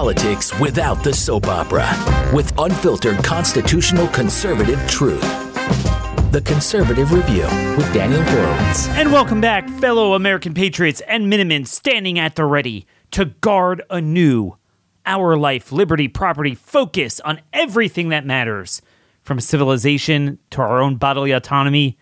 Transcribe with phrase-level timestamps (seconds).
[0.00, 1.86] politics without the soap opera
[2.34, 5.20] with unfiltered constitutional conservative truth.
[6.32, 7.42] The Conservative Review
[7.76, 8.88] with Daniel Horowitz.
[8.88, 14.56] And welcome back, fellow American patriots and Minutemen standing at the ready to guard anew
[15.04, 18.80] our life, liberty, property, focus on everything that matters
[19.22, 21.98] from civilization to our own bodily autonomy,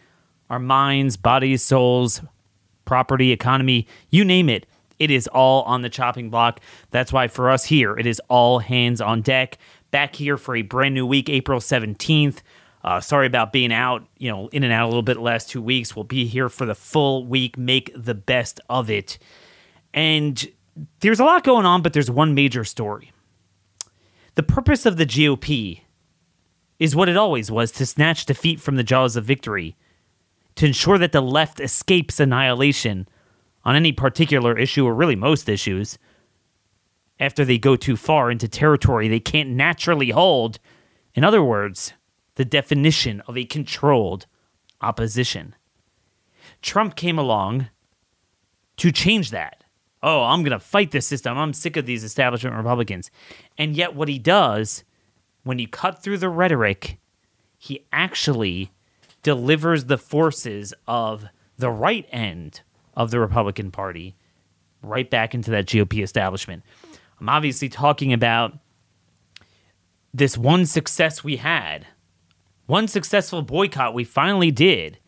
[0.49, 2.23] our minds, bodies, souls,
[2.85, 4.67] property, economy, you name it.
[4.99, 6.61] It is all on the chopping block.
[6.91, 9.59] That's why for us here, it is all hands on deck.
[9.91, 12.38] Back here for a brand new week, April 17th.
[12.84, 15.62] Uh, sorry about being out, you know, in and out a little bit last two
[15.62, 15.97] weeks.
[15.97, 17.59] We'll be here for the full week.
[17.59, 19.19] Make the best of it.
[19.93, 20.47] And
[21.01, 23.12] there's a lot going on, but there's one major story.
[24.35, 25.80] The purpose of the GOP
[26.79, 29.77] is what it always was to snatch defeat from the jaws of victory,
[30.55, 33.09] to ensure that the left escapes annihilation
[33.69, 35.99] on any particular issue, or really most issues,
[37.21, 40.59] after they go too far into territory they can't naturally hold.
[41.13, 41.93] In other words,
[42.37, 44.25] the definition of a controlled
[44.80, 45.55] opposition.
[46.63, 47.69] Trump came along
[48.79, 49.65] to change that.
[50.03, 51.37] Oh, I'm going to fight this system.
[51.37, 53.10] I'm sick of these establishment Republicans.
[53.59, 54.82] And yet, what he does,
[55.43, 56.97] when you cut through the rhetoric,
[57.59, 58.71] he actually
[59.23, 61.27] delivers the forces of
[61.59, 62.63] the right end
[62.99, 64.16] of the Republican Party
[64.82, 66.65] right back into that GOP establishment.
[67.21, 68.59] I'm obviously talking about
[70.12, 71.87] this one success we had,
[72.66, 74.99] one successful boycott we finally did.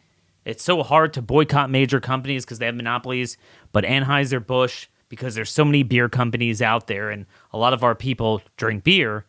[0.45, 3.37] It's so hard to boycott major companies because they have monopolies,
[3.73, 7.97] but Anheuser-Busch, because there's so many beer companies out there and a lot of our
[7.97, 9.27] people drink beer,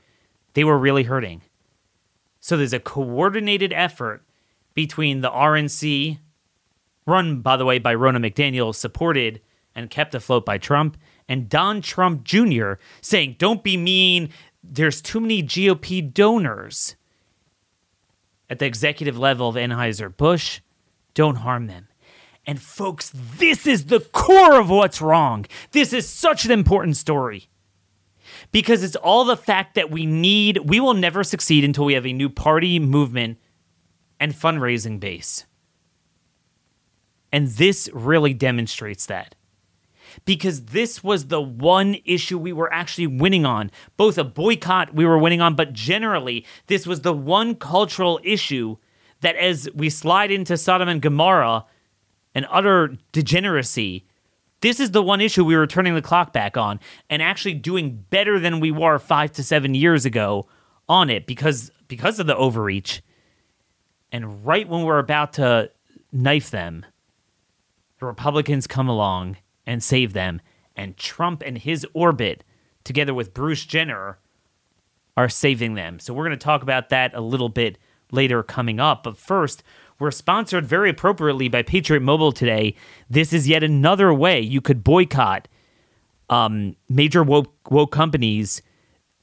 [0.54, 1.42] they were really hurting.
[2.40, 4.24] So there's a coordinated effort
[4.76, 6.20] between the RNC,
[7.12, 9.42] run, by the way, by Ronna McDaniel, supported
[9.76, 12.74] and kept afloat by Trump, and Don Trump Jr.
[13.02, 14.30] saying, Don't be mean.
[14.64, 16.96] There's too many GOP donors
[18.50, 20.60] at the executive level of Anheuser-Busch.
[21.14, 21.88] Don't harm them.
[22.46, 25.46] And folks, this is the core of what's wrong.
[25.72, 27.50] This is such an important story
[28.52, 32.06] because it's all the fact that we need, we will never succeed until we have
[32.06, 33.38] a new party, movement,
[34.20, 35.46] and fundraising base.
[37.32, 39.36] And this really demonstrates that.
[40.26, 43.72] Because this was the one issue we were actually winning on.
[43.96, 48.76] Both a boycott we were winning on, but generally, this was the one cultural issue
[49.22, 51.66] that as we slide into Sodom and Gomorrah
[52.36, 54.06] and utter degeneracy,
[54.62, 58.06] this is the one issue we were turning the clock back on and actually doing
[58.10, 60.48] better than we were five to seven years ago
[60.88, 63.02] on it because because of the overreach.
[64.12, 65.72] And right when we're about to
[66.12, 66.86] knife them,
[68.02, 70.42] the Republicans come along and save them,
[70.76, 72.44] and Trump and his orbit,
[72.84, 74.18] together with Bruce Jenner,
[75.16, 76.00] are saving them.
[76.00, 77.78] So we're going to talk about that a little bit
[78.12, 79.04] later coming up.
[79.04, 79.62] But first,
[80.00, 82.76] we're sponsored very appropriately by Patriot Mobile today.
[83.08, 85.48] This is yet another way you could boycott
[86.28, 88.64] um, major woke, woke companies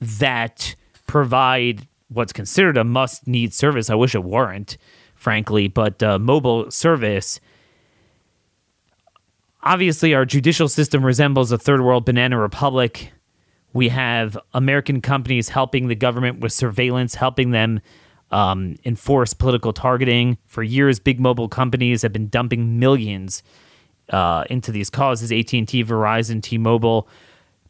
[0.00, 0.77] that
[1.09, 3.91] provide what's considered a must need service.
[3.91, 4.78] I wish it weren't,
[5.17, 7.41] frankly, but uh, mobile service
[9.62, 13.12] obviously our judicial system resembles a third world banana republic.
[13.72, 17.80] We have American companies helping the government with surveillance, helping them
[18.30, 20.38] um, enforce political targeting.
[20.46, 23.42] For years, big mobile companies have been dumping millions
[24.10, 25.32] uh, into these causes.
[25.32, 27.08] AT and T, Verizon, T-Mobile.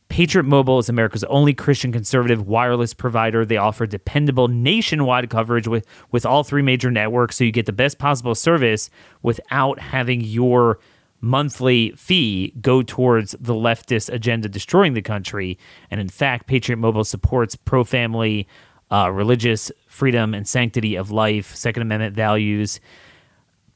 [0.09, 3.44] Patriot Mobile is America's only Christian conservative wireless provider.
[3.44, 7.72] They offer dependable nationwide coverage with, with all three major networks, so you get the
[7.72, 8.88] best possible service
[9.22, 10.78] without having your
[11.21, 15.59] monthly fee go towards the leftist agenda destroying the country.
[15.91, 18.47] And in fact, Patriot Mobile supports pro family,
[18.91, 22.81] uh, religious freedom and sanctity of life, Second Amendment values.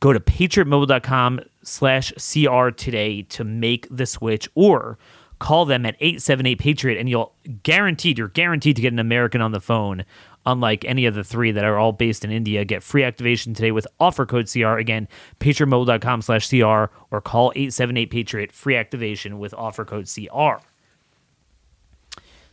[0.00, 4.98] Go to patriotmobile.com slash CR today to make the switch or
[5.38, 9.50] call them at 878 Patriot and you'll guaranteed, you're guaranteed to get an American on
[9.50, 10.04] the phone
[10.44, 12.64] unlike any of the three that are all based in India.
[12.64, 14.78] Get free activation today with offer code CR.
[14.78, 15.08] Again,
[15.40, 18.52] patriotmobile.com slash CR or call 878-PATRIOT.
[18.52, 20.64] Free activation with offer code CR.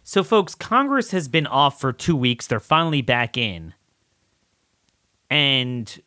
[0.03, 2.47] So, folks, Congress has been off for two weeks.
[2.47, 3.73] They're finally back in.
[5.29, 6.01] And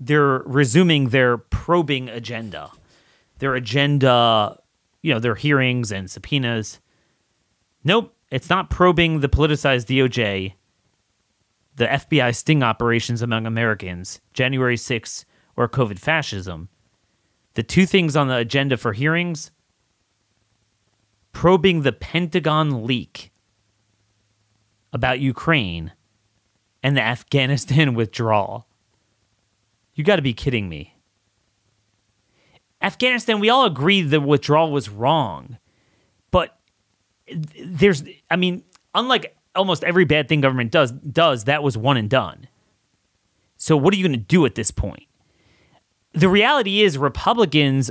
[0.00, 2.70] they're resuming their probing agenda.
[3.38, 4.58] Their agenda,
[5.02, 6.80] you know, their hearings and subpoenas.
[7.84, 10.54] Nope, it's not probing the politicized DOJ
[11.76, 15.24] the FBI sting operations among Americans, January 6
[15.56, 16.68] or COVID fascism.
[17.54, 19.50] The two things on the agenda for hearings
[21.32, 23.32] probing the Pentagon leak
[24.92, 25.92] about Ukraine
[26.82, 28.66] and the Afghanistan withdrawal.
[29.94, 30.96] You got to be kidding me.
[32.80, 35.58] Afghanistan, we all agree the withdrawal was wrong.
[36.30, 36.58] But
[37.64, 42.10] there's I mean, unlike almost every bad thing government does does, that was one and
[42.10, 42.48] done.
[43.56, 45.04] So what are you going to do at this point?
[46.12, 47.90] The reality is Republicans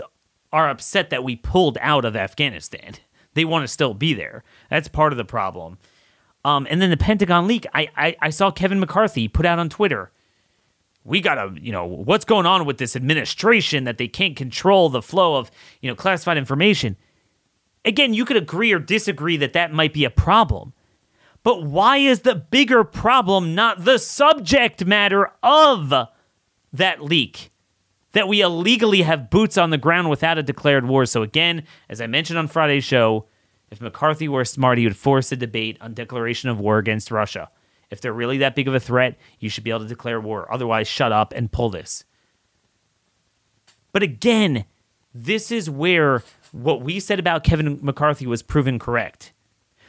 [0.52, 2.94] are upset that we pulled out of Afghanistan.
[3.36, 4.44] They want to still be there.
[4.70, 5.80] That's part of the problem.
[6.46, 9.70] Um, and then the Pentagon leak, I, I, I saw Kevin McCarthy put out on
[9.70, 10.12] Twitter.
[11.04, 15.02] We gotta, you know, what's going on with this administration that they can't control the
[15.02, 15.50] flow of,
[15.82, 16.96] you know, classified information.
[17.84, 20.74] Again, you could agree or disagree that that might be a problem.
[21.44, 25.94] But why is the bigger problem not the subject matter of
[26.72, 27.52] that leak?
[28.14, 31.06] That we illegally have boots on the ground without a declared war.
[31.06, 33.26] So, again, as I mentioned on Friday's show,
[33.72, 37.50] if McCarthy were smart, he would force a debate on declaration of war against Russia.
[37.90, 40.52] If they're really that big of a threat, you should be able to declare war.
[40.54, 42.06] Otherwise, shut up and pull this.
[43.92, 44.66] But again,
[45.14, 49.34] this is where what we said about Kevin McCarthy was proven correct.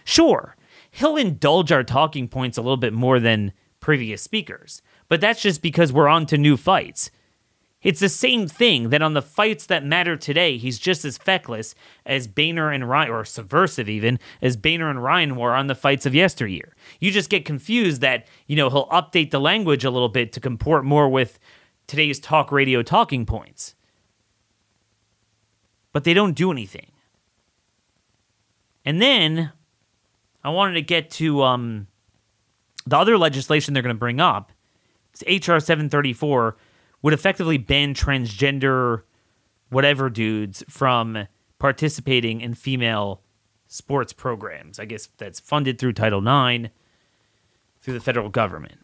[0.05, 0.57] Sure,
[0.95, 5.63] he'll indulge our talking points a little bit more than previous speakers, but that's just
[5.63, 7.11] because we're on to new fights.
[7.83, 11.75] It's the same thing that on the fights that matter today, he's just as feckless
[12.07, 16.07] as Boehner and Ryan, or subversive even, as Boehner and Ryan were on the fights
[16.07, 16.75] of yesteryear.
[16.99, 20.41] You just get confused that, you know, he'll update the language a little bit to
[20.41, 21.39] comport more with
[21.87, 23.75] today's talk radio talking points
[25.95, 26.91] but they don't do anything.
[28.85, 29.53] And then
[30.45, 31.87] I wanted to get to um,
[32.87, 34.53] the other legislation they're going to bring up.
[35.27, 36.57] HR 734
[37.03, 39.03] would effectively ban transgender
[39.71, 41.27] whatever dudes from
[41.59, 43.23] participating in female
[43.67, 44.79] sports programs.
[44.79, 46.69] I guess that's funded through Title IX
[47.81, 48.81] through the federal government.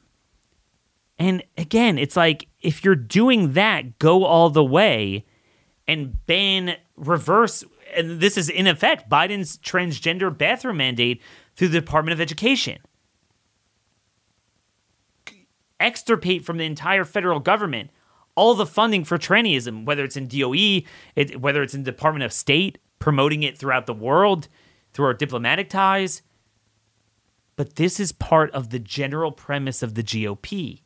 [1.19, 5.27] And again, it's like if you're doing that, go all the way
[5.87, 7.65] and ban reverse
[7.95, 11.21] and this is in effect Biden's transgender bathroom mandate
[11.61, 12.79] through the Department of Education.
[15.79, 17.91] Extirpate from the entire federal government
[18.35, 22.33] all the funding for trannyism, whether it's in DOE, it, whether it's in Department of
[22.33, 24.49] State, promoting it throughout the world
[24.95, 26.23] through our diplomatic ties.
[27.57, 30.81] But this is part of the general premise of the GOP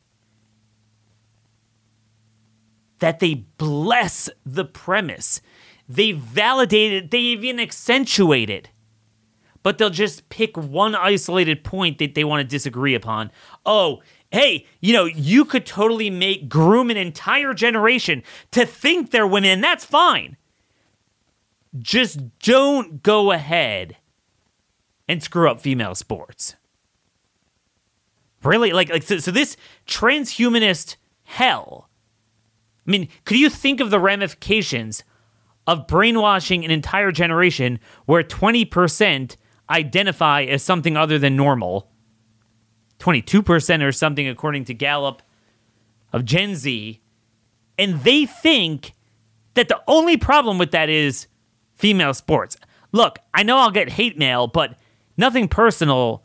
[2.99, 5.39] that they bless the premise.
[5.87, 8.71] They validate it, they even accentuate it.
[9.65, 13.31] But they'll just pick one isolated point that they want to disagree upon.
[13.65, 18.21] Oh, hey, you know, you could totally make groom an entire generation
[18.51, 20.37] to think they're women, and that's fine.
[21.79, 23.97] Just don't go ahead
[25.07, 26.55] and screw up female sports.
[28.43, 28.71] Really?
[28.71, 29.57] Like, like so, so this
[29.87, 31.89] transhumanist hell
[32.87, 35.03] I mean, could you think of the ramifications
[35.65, 39.35] of brainwashing an entire generation where 20%
[39.69, 41.89] identify as something other than normal?
[42.99, 45.21] 22% or something, according to Gallup,
[46.13, 47.01] of Gen Z.
[47.77, 48.93] And they think
[49.55, 51.27] that the only problem with that is
[51.73, 52.57] female sports.
[52.91, 54.77] Look, I know I'll get hate mail, but
[55.17, 56.23] nothing personal.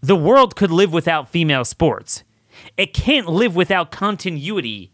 [0.00, 2.24] The world could live without female sports.
[2.76, 4.92] It can't live without continuity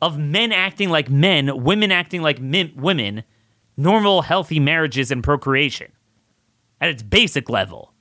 [0.00, 3.24] of men acting like men, women acting like men, women,
[3.76, 5.92] normal, healthy marriages and procreation
[6.80, 7.92] at its basic level,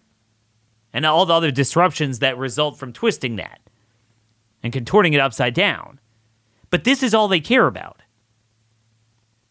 [0.93, 3.59] and all the other disruptions that result from twisting that
[4.63, 5.99] and contorting it upside down.
[6.69, 8.01] But this is all they care about.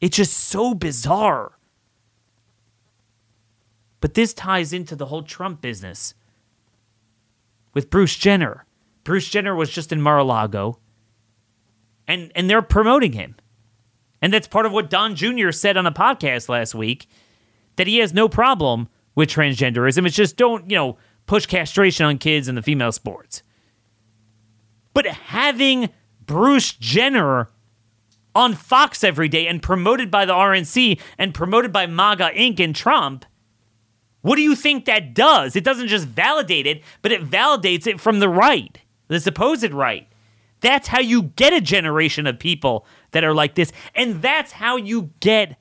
[0.01, 1.59] It's just so bizarre.
[4.01, 6.15] But this ties into the whole Trump business
[7.73, 8.67] with Bruce Jenner.
[9.05, 10.79] Bruce Jenner was just in Mar a Lago
[12.07, 13.37] and and they're promoting him.
[14.23, 15.51] And that's part of what Don Jr.
[15.51, 17.09] said on a podcast last week
[17.77, 20.07] that he has no problem with transgenderism.
[20.07, 23.43] It's just don't, you know, push castration on kids in the female sports.
[24.95, 25.91] But having
[26.25, 27.49] Bruce Jenner
[28.35, 32.61] on Fox every day and promoted by the RNC and promoted by MAGA Inc.
[32.61, 33.25] and Trump,
[34.21, 35.57] what do you think that does?
[35.57, 40.09] It doesn't just validate it, but it validates it from the right, the supposed right.
[40.61, 43.73] That's how you get a generation of people that are like this.
[43.95, 45.59] And that's how you get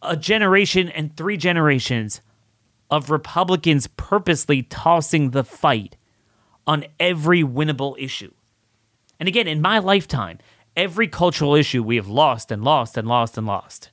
[0.00, 2.20] a generation and three generations
[2.90, 5.96] of Republicans purposely tossing the fight
[6.66, 8.32] on every winnable issue.
[9.18, 10.38] And again, in my lifetime,
[10.76, 13.90] every cultural issue we have lost and lost and lost and lost.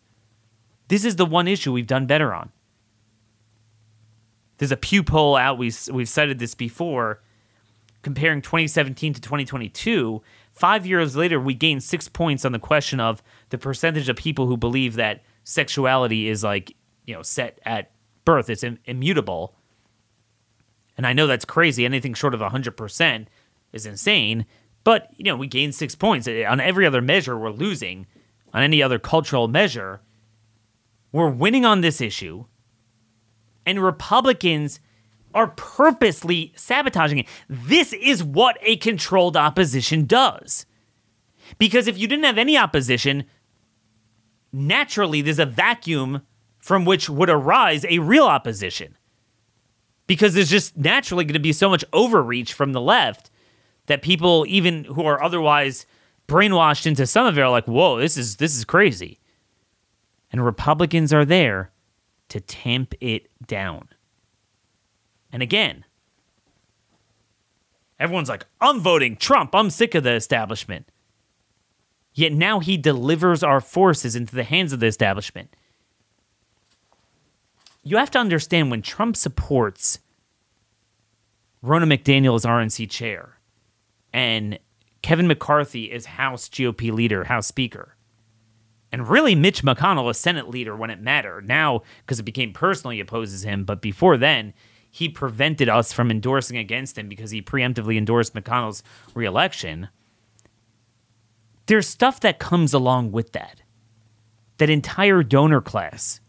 [0.87, 2.51] This is the one issue we've done better on.
[4.57, 5.57] There's a Pew poll out.
[5.57, 7.21] We we've cited this before,
[8.03, 10.21] comparing 2017 to 2022.
[10.51, 14.47] Five years later, we gained six points on the question of the percentage of people
[14.47, 16.75] who believe that sexuality is like
[17.05, 17.91] you know set at
[18.25, 18.49] birth.
[18.49, 19.55] It's Im- immutable.
[20.97, 21.85] And I know that's crazy.
[21.85, 23.27] Anything short of 100%
[23.73, 24.45] is insane.
[24.83, 26.27] But, you know, we gained six points.
[26.27, 28.07] Eh, on every other measure, we're losing.
[28.53, 30.01] On any other cultural measure,
[31.11, 32.45] we're winning on this issue.
[33.65, 34.79] And Republicans
[35.33, 37.27] are purposely sabotaging it.
[37.49, 40.65] This is what a controlled opposition does.
[41.57, 43.25] Because if you didn't have any opposition,
[44.53, 46.21] naturally there's a vacuum
[46.65, 48.97] from which would arise a real opposition.
[50.07, 53.29] Because there's just naturally going to be so much overreach from the left
[53.85, 55.85] that people, even who are otherwise
[56.27, 59.19] brainwashed into some of it, are like, "Whoa, this is this is crazy."
[60.31, 61.71] And Republicans are there
[62.29, 63.89] to tamp it down.
[65.31, 65.85] And again,
[67.99, 69.53] everyone's like, "I'm voting Trump.
[69.53, 70.91] I'm sick of the establishment."
[72.15, 75.55] Yet now he delivers our forces into the hands of the establishment.
[77.85, 79.99] You have to understand when Trump supports
[81.63, 83.39] Ronna McDaniel as RNC chair
[84.11, 84.59] and
[85.01, 87.95] Kevin McCarthy is House GOP leader, House Speaker.
[88.91, 91.47] And really, Mitch McConnell is Senate leader when it mattered.
[91.47, 93.63] Now, because it became personal, he opposes him.
[93.63, 94.53] But before then,
[94.89, 99.89] he prevented us from endorsing against him because he preemptively endorsed McConnell's reelection
[101.67, 103.61] there's stuff that comes along with that.
[104.57, 106.21] That entire donor class.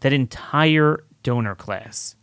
[0.00, 2.14] That entire donor class.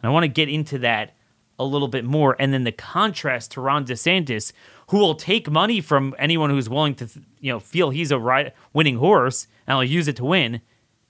[0.00, 1.16] And I want to get into that
[1.58, 2.36] a little bit more.
[2.38, 4.52] And then the contrast to Ron DeSantis,
[4.88, 7.08] who will take money from anyone who's willing to,
[7.40, 10.60] you know, feel he's a right winning horse and he'll use it to win,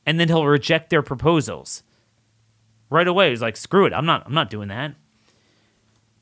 [0.06, 1.82] and then he'll reject their proposals.
[2.90, 4.94] Right away, he's like, screw it, I'm not I'm not doing that.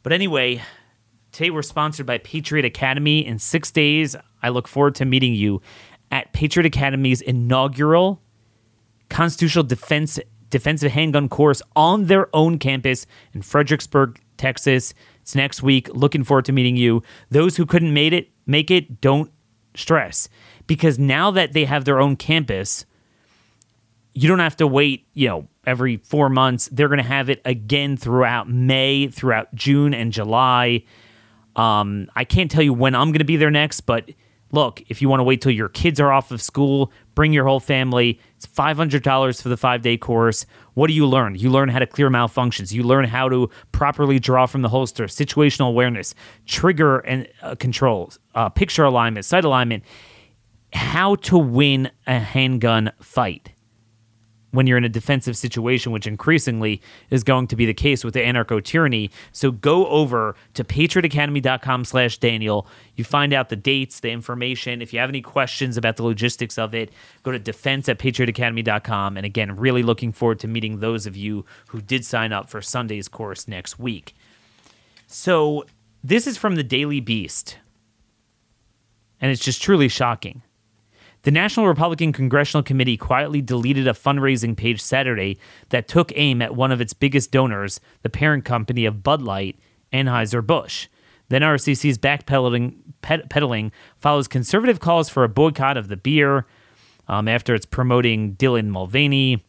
[0.02, 0.62] But anyway,
[1.37, 3.26] Today we're sponsored by Patriot Academy.
[3.26, 5.61] In six days, I look forward to meeting you
[6.11, 8.23] at Patriot Academy's inaugural
[9.08, 10.18] constitutional defense
[10.50, 14.94] defensive handgun course on their own campus in Fredericksburg, Texas.
[15.20, 15.88] It's next week.
[15.92, 17.02] Looking forward to meeting you.
[17.30, 19.30] Those who couldn't make it, make it, don't
[19.75, 20.28] stress
[20.66, 22.86] because now that they have their own campus,
[24.12, 26.68] you don't have to wait, you know, every 4 months.
[26.72, 30.84] They're going to have it again throughout May, throughout June and July.
[31.54, 34.10] Um, I can't tell you when I'm going to be there next, but
[34.56, 37.44] look, if you want to wait till your kids are off of school, bring your
[37.44, 38.18] whole family.
[38.36, 40.46] It's $500 for the five day course.
[40.75, 41.36] What do you learn?
[41.36, 42.72] You learn how to clear malfunctions.
[42.72, 46.14] You learn how to properly draw from the holster, situational awareness,
[46.46, 49.84] trigger and uh, controls, uh, picture alignment, sight alignment,
[50.72, 53.52] how to win a handgun fight
[54.56, 58.14] when you're in a defensive situation, which increasingly is going to be the case with
[58.14, 59.10] the anarcho tyranny.
[59.30, 62.66] So go over to patriotacademy.com slash Daniel.
[62.94, 64.80] You find out the dates, the information.
[64.80, 66.90] If you have any questions about the logistics of it,
[67.22, 69.16] go to defense at patriotacademy.com.
[69.18, 72.62] And again, really looking forward to meeting those of you who did sign up for
[72.62, 74.14] Sunday's course next week.
[75.06, 75.66] So
[76.02, 77.58] this is from the Daily Beast.
[79.20, 80.42] And it's just truly shocking.
[81.26, 85.40] The National Republican Congressional Committee quietly deleted a fundraising page Saturday
[85.71, 89.59] that took aim at one of its biggest donors, the parent company of Bud Light,
[89.92, 90.87] Anheuser-Busch.
[91.28, 96.47] The NRCC's backpedaling peddling follows conservative calls for a boycott of the beer
[97.09, 99.45] um, after it's promoting Dylan Mulvaney,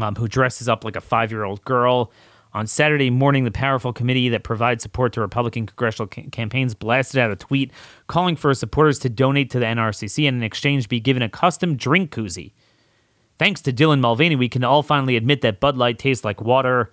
[0.00, 2.10] um, who dresses up like a five year old girl.
[2.54, 7.32] On Saturday morning, the powerful committee that provides support to Republican congressional campaigns blasted out
[7.32, 7.72] a tweet
[8.06, 11.76] calling for supporters to donate to the NRCC and in exchange be given a custom
[11.76, 12.52] drink koozie.
[13.38, 16.92] Thanks to Dylan Mulvaney, we can all finally admit that Bud Light tastes like water.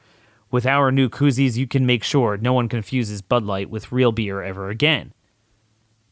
[0.50, 4.12] With our new koozies, you can make sure no one confuses Bud Light with real
[4.12, 5.13] beer ever again.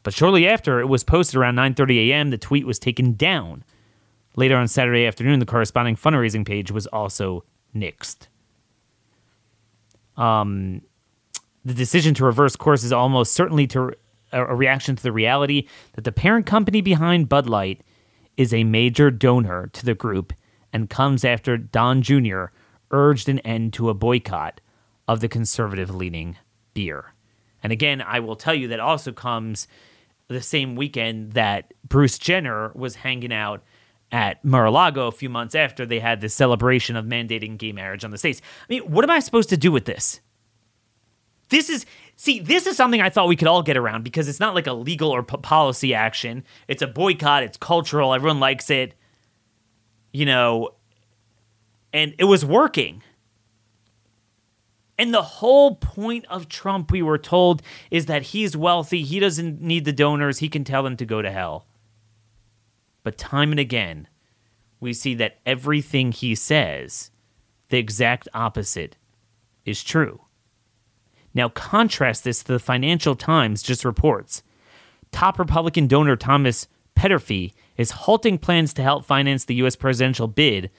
[0.04, 3.64] But shortly after it was posted around 9:30 a.m., the tweet was taken down.
[4.36, 8.28] Later on Saturday afternoon, the corresponding fundraising page was also nixed.
[10.16, 10.82] Um,
[11.64, 13.92] the decision to reverse course is almost certainly to
[14.32, 17.82] a reaction to the reality that the parent company behind Bud Light
[18.36, 20.32] is a major donor to the group
[20.72, 22.46] and comes after Don Jr.
[22.90, 24.60] urged an end to a boycott
[25.08, 26.36] of the conservative leaning
[26.74, 27.12] beer.
[27.62, 29.66] And again, I will tell you that also comes
[30.28, 33.62] the same weekend that Bruce Jenner was hanging out
[34.12, 38.10] at Mar-a-Lago a few months after they had this celebration of mandating gay marriage on
[38.10, 38.42] the states.
[38.62, 40.20] I mean, what am I supposed to do with this?
[41.48, 41.86] This is
[42.16, 44.66] see, this is something I thought we could all get around because it's not like
[44.66, 46.44] a legal or p- policy action.
[46.68, 47.42] It's a boycott.
[47.42, 48.14] It's cultural.
[48.14, 48.94] Everyone likes it.
[50.12, 50.70] You know,
[51.92, 53.02] And it was working.
[54.98, 59.02] And the whole point of Trump, we were told, is that he's wealthy.
[59.02, 60.40] He doesn't need the donors.
[60.40, 61.66] He can tell them to go to hell.
[63.02, 64.08] But time and again,
[64.80, 67.10] we see that everything he says,
[67.68, 68.96] the exact opposite,
[69.64, 70.22] is true.
[71.34, 74.42] Now, contrast this to the Financial Times just reports.
[75.12, 76.66] Top Republican donor Thomas
[76.96, 79.76] Peterffy is halting plans to help finance the U.S.
[79.76, 80.70] presidential bid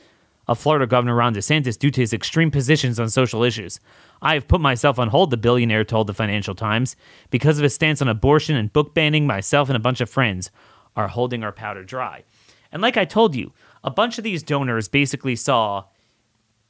[0.47, 3.79] of Florida Governor Ron DeSantis due to his extreme positions on social issues.
[4.21, 6.95] I have put myself on hold, the billionaire told the Financial Times.
[7.29, 10.51] Because of his stance on abortion and book banning, myself and a bunch of friends
[10.95, 12.23] are holding our powder dry.
[12.71, 15.85] And like I told you, a bunch of these donors basically saw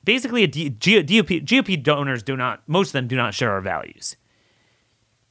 [0.03, 3.61] basically a D- GOP, GOP donors do not most of them do not share our
[3.61, 4.15] values.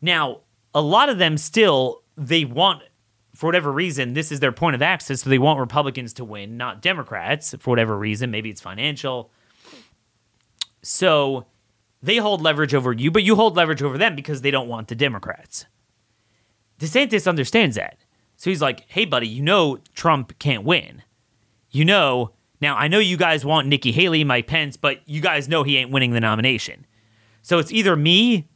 [0.01, 0.41] Now,
[0.75, 2.83] a lot of them still they want
[3.35, 6.57] for whatever reason this is their point of access so they want Republicans to win,
[6.57, 9.31] not Democrats for whatever reason, maybe it's financial.
[10.83, 11.47] So
[12.03, 14.89] they hold leverage over you, but you hold leverage over them because they don't want
[14.89, 15.67] the Democrats.
[16.79, 17.99] DeSantis understands that.
[18.41, 21.03] So he's like, hey, buddy, you know Trump can't win.
[21.71, 25.47] You know, now I know you guys want Nikki Haley, Mike Pence, but you guys
[25.47, 26.87] know he ain't winning the nomination.
[27.43, 28.49] So it's either me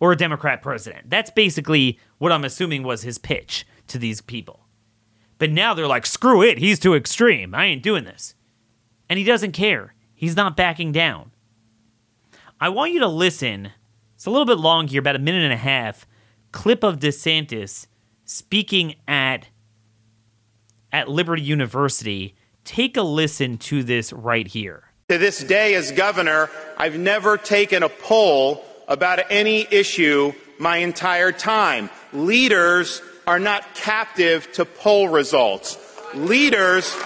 [0.00, 1.10] or a Democrat president.
[1.10, 4.66] That's basically what I'm assuming was his pitch to these people.
[5.38, 7.54] But now they're like, screw it, he's too extreme.
[7.54, 8.34] I ain't doing this.
[9.08, 9.94] And he doesn't care.
[10.12, 11.30] He's not backing down.
[12.60, 13.70] I want you to listen.
[14.16, 16.04] It's a little bit long here, about a minute and a half.
[16.50, 17.86] Clip of DeSantis
[18.30, 19.48] speaking at
[20.92, 22.36] at Liberty University.
[22.64, 24.84] Take a listen to this right here.
[25.08, 31.32] To this day, as governor, I've never taken a poll about any issue my entire
[31.32, 31.90] time.
[32.12, 35.76] Leaders are not captive to poll results.
[36.14, 36.96] Leaders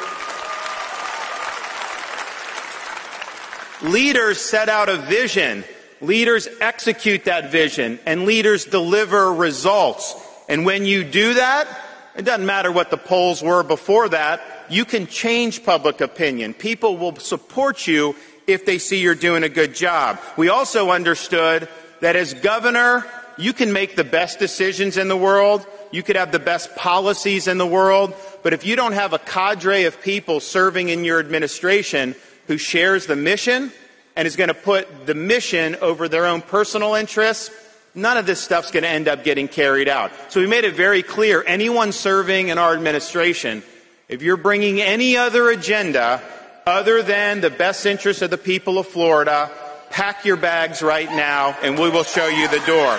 [3.83, 5.65] Leaders set out a vision.
[6.01, 10.24] Leaders execute that vision and leaders deliver results.
[10.49, 11.69] And when you do that,
[12.17, 16.55] it doesn't matter what the polls were before that, you can change public opinion.
[16.55, 18.15] People will support you
[18.47, 20.19] if they see you're doing a good job.
[20.37, 21.69] We also understood
[22.01, 25.67] that as governor, you can make the best decisions in the world.
[25.91, 28.15] You could have the best policies in the world.
[28.43, 32.15] But if you don't have a cadre of people serving in your administration
[32.47, 33.73] who shares the mission
[34.17, 37.51] and is going to put the mission over their own personal interests,
[37.95, 40.13] none of this stuff's going to end up getting carried out.
[40.29, 43.63] So we made it very clear anyone serving in our administration,
[44.09, 46.23] if you're bringing any other agenda
[46.67, 49.51] other than the best interest of the people of Florida,
[49.91, 52.99] pack your bags right now and we will show you the door.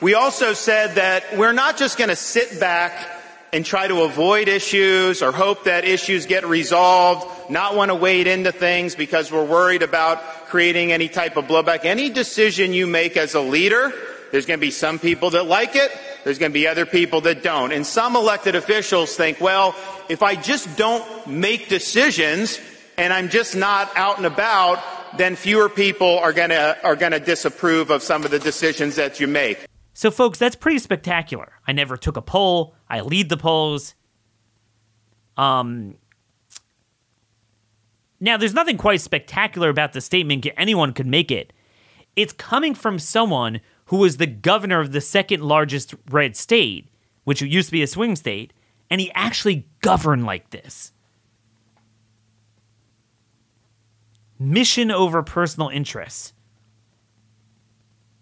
[0.00, 3.19] We also said that we're not just going to sit back
[3.52, 8.26] and try to avoid issues or hope that issues get resolved, not want to wade
[8.26, 11.84] into things because we're worried about creating any type of blowback.
[11.84, 13.92] Any decision you make as a leader,
[14.30, 15.90] there's going to be some people that like it,
[16.24, 17.72] there's going to be other people that don't.
[17.72, 19.74] And some elected officials think, well,
[20.08, 22.60] if I just don't make decisions
[22.96, 24.82] and I'm just not out and about,
[25.16, 28.96] then fewer people are going to are going to disapprove of some of the decisions
[28.96, 29.69] that you make.
[29.92, 31.52] So, folks, that's pretty spectacular.
[31.66, 32.74] I never took a poll.
[32.88, 33.94] I lead the polls.
[35.36, 35.96] Um,
[38.20, 40.46] now, there's nothing quite spectacular about the statement.
[40.56, 41.52] Anyone could make it.
[42.16, 46.88] It's coming from someone who was the governor of the second largest red state,
[47.24, 48.52] which used to be a swing state,
[48.88, 50.92] and he actually governed like this.
[54.38, 56.32] Mission over personal interests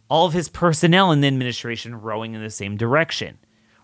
[0.08, 3.38] all of his personnel in the administration rowing in the same direction.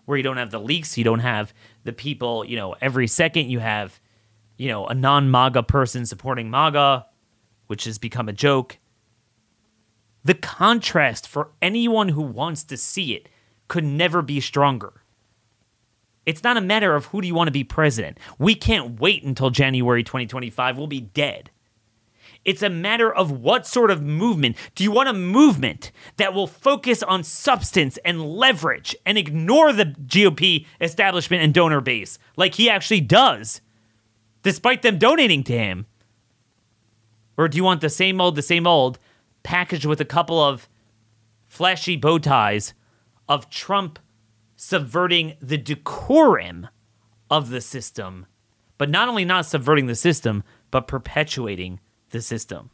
[0.05, 3.49] Where you don't have the leaks, you don't have the people, you know, every second
[3.49, 3.99] you have,
[4.57, 7.07] you know, a non MAGA person supporting MAGA,
[7.67, 8.77] which has become a joke.
[10.23, 13.29] The contrast for anyone who wants to see it
[13.67, 15.01] could never be stronger.
[16.25, 18.19] It's not a matter of who do you want to be president.
[18.39, 20.77] We can't wait until January 2025.
[20.77, 21.51] We'll be dead.
[22.45, 24.55] It's a matter of what sort of movement.
[24.75, 29.85] Do you want a movement that will focus on substance and leverage and ignore the
[29.85, 33.61] GOP establishment and donor base like he actually does,
[34.43, 35.87] despite them donating to him?
[37.35, 38.99] Or do you want the same old, the same old,
[39.43, 40.69] packaged with a couple of
[41.47, 42.73] flashy bow ties
[43.27, 43.97] of Trump
[44.55, 46.67] subverting the decorum
[47.29, 48.27] of the system,
[48.77, 51.79] but not only not subverting the system, but perpetuating
[52.15, 52.69] the system,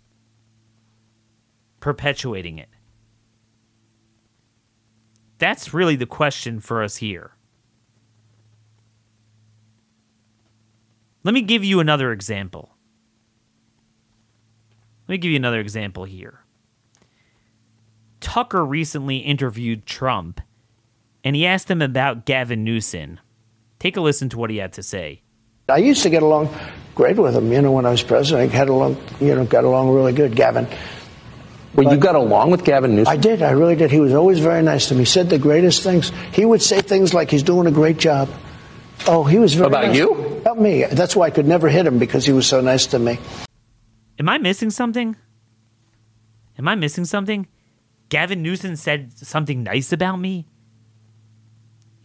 [1.79, 2.69] perpetuating it?
[5.39, 7.31] That's really the question for us here.
[11.23, 12.75] Let me give you another example.
[15.07, 16.41] Let me give you another example here.
[18.19, 20.39] Tucker recently interviewed Trump
[21.23, 23.19] and he asked him about Gavin Newsom.
[23.79, 25.23] Take a listen to what he had to say.
[25.67, 26.49] I used to get along
[26.95, 28.51] great with him, you know, when I was president.
[28.51, 30.65] I had along, you know, got along really good, Gavin.
[31.73, 33.11] Well, but you got along with Gavin Newsom?
[33.11, 33.41] I did.
[33.41, 33.91] I really did.
[33.91, 35.01] He was always very nice to me.
[35.01, 36.11] He said the greatest things.
[36.33, 38.27] He would say things like he's doing a great job.
[39.07, 39.97] Oh, he was very About nice.
[39.97, 40.11] you?
[40.41, 40.83] About me.
[40.83, 43.19] That's why I could never hit him because he was so nice to me.
[44.19, 45.15] Am I missing something?
[46.59, 47.47] Am I missing something?
[48.09, 50.47] Gavin Newsom said something nice about me?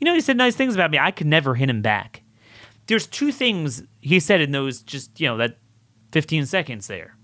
[0.00, 0.98] You know, he said nice things about me.
[0.98, 2.22] I could never hit him back.
[2.86, 5.58] There's two things he said in those just, you know, that
[6.12, 7.16] 15 seconds there.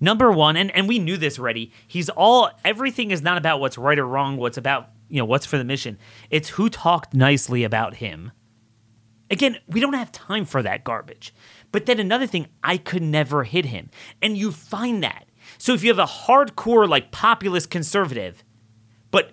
[0.00, 3.78] Number one, and, and we knew this already, he's all, everything is not about what's
[3.78, 5.98] right or wrong, what's about, you know, what's for the mission.
[6.30, 8.32] It's who talked nicely about him.
[9.30, 11.32] Again, we don't have time for that garbage.
[11.70, 13.90] But then another thing, I could never hit him.
[14.20, 15.26] And you find that.
[15.56, 18.42] So if you have a hardcore, like populist conservative,
[19.10, 19.32] but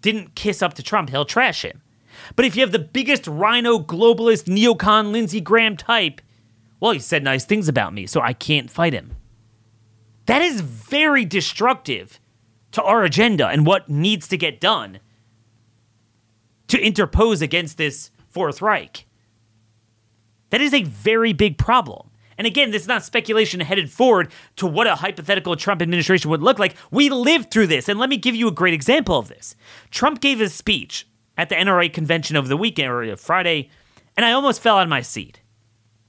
[0.00, 1.82] didn't kiss up to Trump, he'll trash him.
[2.36, 6.20] But if you have the biggest RINO globalist neocon Lindsey Graham type,
[6.80, 9.16] well, he said nice things about me, so I can't fight him.
[10.26, 12.20] That is very destructive
[12.72, 15.00] to our agenda and what needs to get done
[16.68, 19.06] to interpose against this Fourth Reich.
[20.50, 22.10] That is a very big problem.
[22.36, 26.42] And again, this is not speculation headed forward to what a hypothetical Trump administration would
[26.42, 26.76] look like.
[26.90, 27.88] We lived through this.
[27.88, 29.56] And let me give you a great example of this.
[29.90, 31.06] Trump gave his speech
[31.38, 33.70] at the NRA convention over the weekend or uh, Friday,
[34.16, 35.40] and I almost fell out of my seat.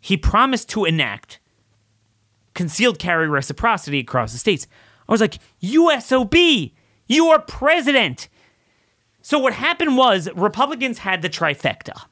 [0.01, 1.39] He promised to enact
[2.55, 4.67] concealed carry reciprocity across the states.
[5.07, 6.73] I was like, USOB,
[7.07, 8.27] you are president.
[9.21, 12.05] So what happened was Republicans had the trifecta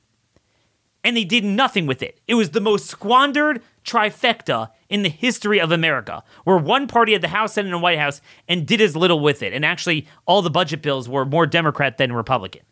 [1.04, 2.20] and they did nothing with it.
[2.28, 7.22] It was the most squandered trifecta in the history of America, where one party had
[7.22, 9.54] the House, Senate, and White House and did as little with it.
[9.54, 12.64] And actually, all the budget bills were more Democrat than Republican.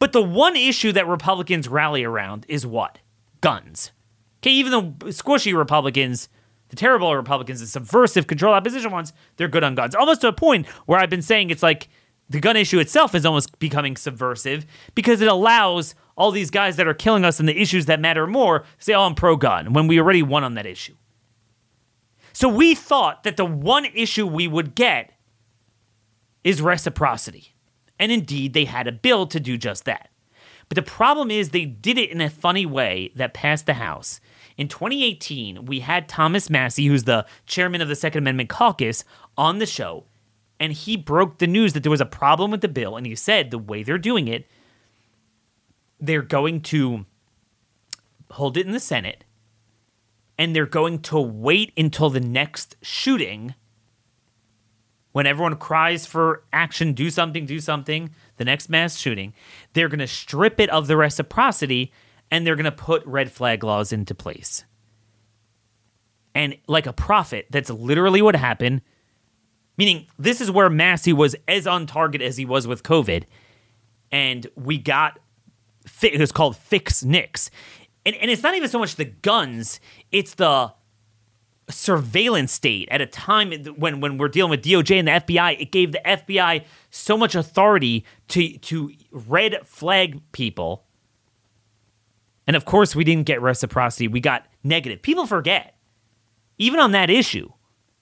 [0.00, 2.98] But the one issue that Republicans rally around is what?
[3.40, 3.92] Guns.
[4.42, 6.28] Okay, even the squishy Republicans,
[6.70, 9.94] the terrible Republicans, the subversive control opposition ones, they're good on guns.
[9.94, 11.88] Almost to a point where I've been saying it's like
[12.30, 16.88] the gun issue itself is almost becoming subversive because it allows all these guys that
[16.88, 19.86] are killing us and the issues that matter more say, oh, I'm pro gun, when
[19.86, 20.94] we already won on that issue.
[22.32, 25.12] So we thought that the one issue we would get
[26.42, 27.54] is reciprocity.
[28.00, 30.10] And indeed, they had a bill to do just that.
[30.68, 34.20] But the problem is they did it in a funny way that passed the House.
[34.56, 39.04] In 2018, we had Thomas Massie, who's the chairman of the Second Amendment caucus,
[39.36, 40.04] on the show,
[40.58, 42.96] and he broke the news that there was a problem with the bill.
[42.96, 44.46] And he said the way they're doing it
[46.00, 47.04] they're going to
[48.30, 49.24] hold it in the Senate
[50.38, 53.54] and they're going to wait until the next shooting
[55.12, 59.34] when everyone cries for action, do something, do something, the next mass shooting,
[59.72, 61.92] they're going to strip it of the reciprocity
[62.30, 64.64] and they're going to put red flag laws into place.
[66.34, 68.82] And like a prophet, that's literally what happened.
[69.76, 73.24] Meaning, this is where Massie was as on target as he was with COVID.
[74.12, 75.18] And we got
[76.02, 77.50] it was called Fix NICS.
[78.06, 79.80] And, and it's not even so much the guns,
[80.12, 80.72] it's the
[81.72, 85.60] surveillance state at a time when, when we're dealing with DOJ and the FBI.
[85.60, 90.84] It gave the FBI so much authority to, to red flag people.
[92.46, 95.02] And of course, we didn't get reciprocity, we got negative.
[95.02, 95.76] People forget.
[96.58, 97.52] Even on that issue,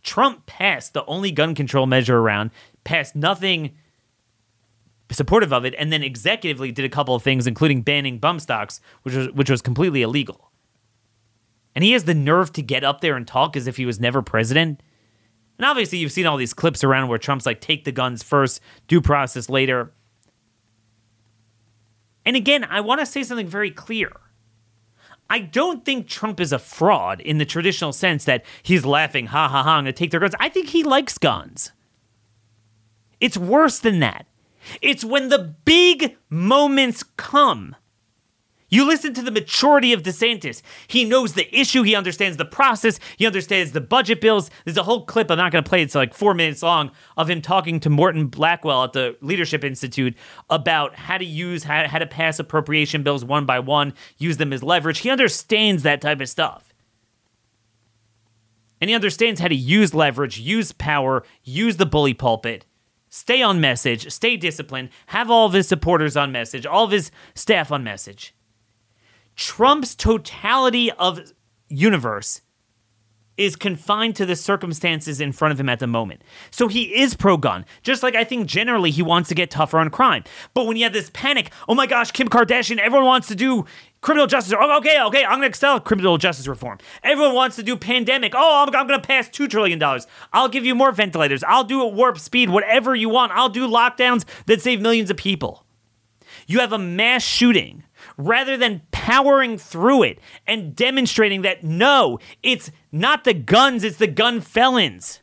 [0.02, 2.50] Trump passed the only gun control measure around,
[2.82, 3.76] passed nothing
[5.10, 8.80] supportive of it, and then executively did a couple of things, including banning bump stocks,
[9.02, 10.47] which was which was completely illegal.
[11.78, 14.00] And he has the nerve to get up there and talk as if he was
[14.00, 14.82] never president.
[15.58, 18.60] And obviously, you've seen all these clips around where Trump's like, take the guns first,
[18.88, 19.92] due process later.
[22.26, 24.10] And again, I want to say something very clear.
[25.30, 29.46] I don't think Trump is a fraud in the traditional sense that he's laughing, ha
[29.46, 30.34] ha ha, I'm going to take their guns.
[30.40, 31.70] I think he likes guns.
[33.20, 34.26] It's worse than that.
[34.82, 37.76] It's when the big moments come.
[38.70, 40.60] You listen to the maturity of DeSantis.
[40.86, 41.82] He knows the issue.
[41.82, 43.00] He understands the process.
[43.16, 44.50] He understands the budget bills.
[44.64, 45.30] There's a whole clip.
[45.30, 45.80] I'm not going to play.
[45.80, 49.64] It, it's like four minutes long of him talking to Morton Blackwell at the Leadership
[49.64, 50.14] Institute
[50.50, 54.52] about how to use, how, how to pass appropriation bills one by one, use them
[54.52, 54.98] as leverage.
[54.98, 56.74] He understands that type of stuff.
[58.80, 62.64] And he understands how to use leverage, use power, use the bully pulpit
[63.10, 67.10] stay on message, stay disciplined, have all of his supporters on message, all of his
[67.34, 68.34] staff on message.
[69.38, 71.32] Trump's totality of
[71.68, 72.42] universe
[73.36, 76.22] is confined to the circumstances in front of him at the moment.
[76.50, 79.78] So he is pro gun, just like I think generally he wants to get tougher
[79.78, 80.24] on crime.
[80.54, 83.64] But when you have this panic, oh my gosh, Kim Kardashian, everyone wants to do
[84.00, 84.54] criminal justice.
[84.58, 86.78] Oh, okay, okay, I'm going to excel criminal justice reform.
[87.04, 88.32] Everyone wants to do pandemic.
[88.34, 89.80] Oh, I'm, I'm going to pass $2 trillion.
[90.32, 91.44] I'll give you more ventilators.
[91.44, 93.30] I'll do it warp speed, whatever you want.
[93.30, 95.64] I'll do lockdowns that save millions of people.
[96.48, 97.84] You have a mass shooting
[98.18, 104.06] rather than powering through it and demonstrating that no, it's not the guns, it's the
[104.06, 105.20] gun felons.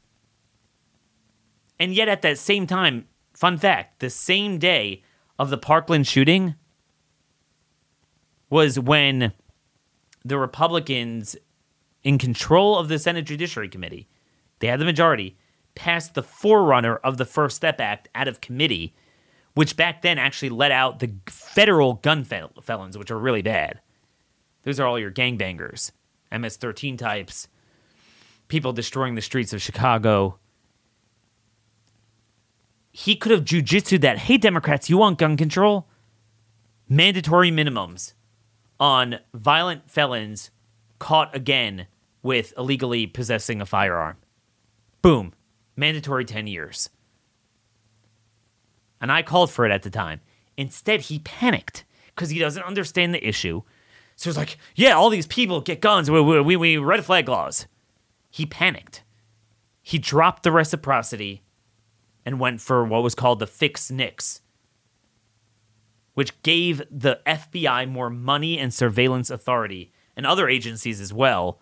[1.77, 5.03] And yet, at that same time, fun fact the same day
[5.37, 6.55] of the Parkland shooting
[8.49, 9.33] was when
[10.23, 11.35] the Republicans
[12.03, 14.07] in control of the Senate Judiciary Committee,
[14.59, 15.37] they had the majority,
[15.73, 18.95] passed the forerunner of the First Step Act out of committee
[19.55, 23.79] which back then actually let out the federal gun fel- felons, which are really bad.
[24.63, 25.91] Those are all your gangbangers,
[26.31, 27.47] MS 13 types,
[28.47, 30.37] people destroying the streets of Chicago.
[32.91, 35.87] He could have jujitsu that, hey, Democrats, you want gun control?
[36.87, 38.13] Mandatory minimums
[38.79, 40.51] on violent felons
[40.99, 41.87] caught again
[42.21, 44.17] with illegally possessing a firearm.
[45.01, 45.33] Boom.
[45.75, 46.89] Mandatory 10 years
[49.05, 50.19] and I called for it at the time.
[50.57, 53.61] Instead, he panicked because he doesn't understand the issue.
[54.15, 56.09] So he's like, yeah, all these people get guns.
[56.09, 57.67] We, we, we red flag laws.
[58.31, 59.03] He panicked.
[59.83, 61.43] He dropped the reciprocity
[62.25, 64.41] and went for what was called the fix NICS,
[66.15, 71.59] which gave the FBI more money and surveillance authority and other agencies as well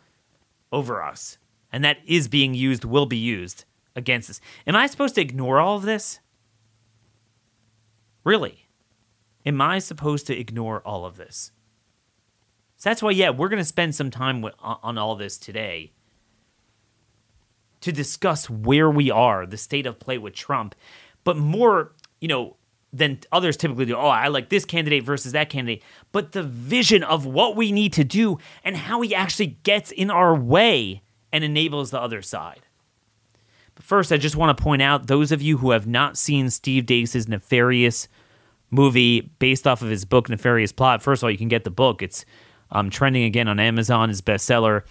[0.71, 1.37] over us.
[1.73, 3.65] And that is being used, will be used
[3.97, 4.39] against us.
[4.65, 6.21] Am I supposed to ignore all of this?
[8.23, 8.67] Really?
[9.45, 11.51] Am I supposed to ignore all of this?
[12.77, 15.93] So that's why, yeah, we're going to spend some time with, on all this today
[17.81, 20.73] to discuss where we are, the state of play with Trump,
[21.23, 22.55] but more, you know,
[22.93, 23.95] than others typically do.
[23.95, 27.91] Oh, I like this candidate versus that candidate, but the vision of what we need
[27.93, 32.67] to do and how he actually gets in our way and enables the other side.
[33.75, 36.49] But first, I just want to point out those of you who have not seen
[36.49, 38.07] Steve Deace's nefarious
[38.69, 41.01] movie based off of his book Nefarious Plot.
[41.01, 42.01] First of all, you can get the book.
[42.01, 42.25] It's
[42.71, 44.83] um, trending again on Amazon, his bestseller.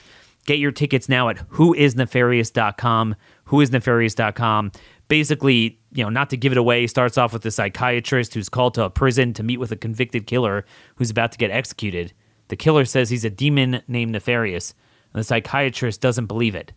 [0.46, 3.16] Get your tickets now at whoisnefarious.com.
[3.48, 4.72] Whoisnefarious.com.
[5.08, 8.74] Basically, you know, not to give it away, starts off with a psychiatrist who's called
[8.74, 10.64] to a prison to meet with a convicted killer
[10.96, 12.12] who's about to get executed.
[12.48, 14.74] The killer says he's a demon named Nefarious,
[15.12, 16.72] and the psychiatrist doesn't believe it.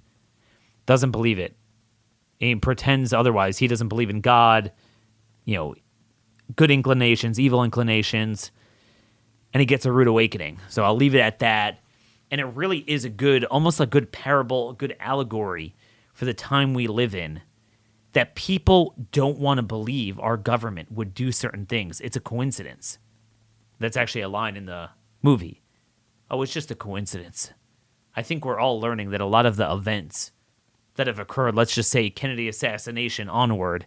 [0.86, 1.56] Doesn't believe it.
[2.40, 3.58] He pretends otherwise.
[3.58, 4.72] He doesn't believe in God.
[5.46, 5.76] You know,
[6.56, 8.52] good inclinations, evil inclinations,
[9.54, 10.60] and he gets a rude awakening.
[10.70, 11.80] So I'll leave it at that.
[12.32, 15.76] And it really is a good, almost a good parable, a good allegory
[16.14, 17.42] for the time we live in
[18.14, 22.00] that people don't want to believe our government would do certain things.
[22.02, 22.98] It's a coincidence.
[23.80, 24.90] That's actually a line in the
[25.22, 25.62] movie.
[26.32, 27.52] Oh, it's just a coincidence.
[28.16, 30.32] I think we're all learning that a lot of the events
[30.96, 33.86] that have occurred, let's just say Kennedy assassination onward,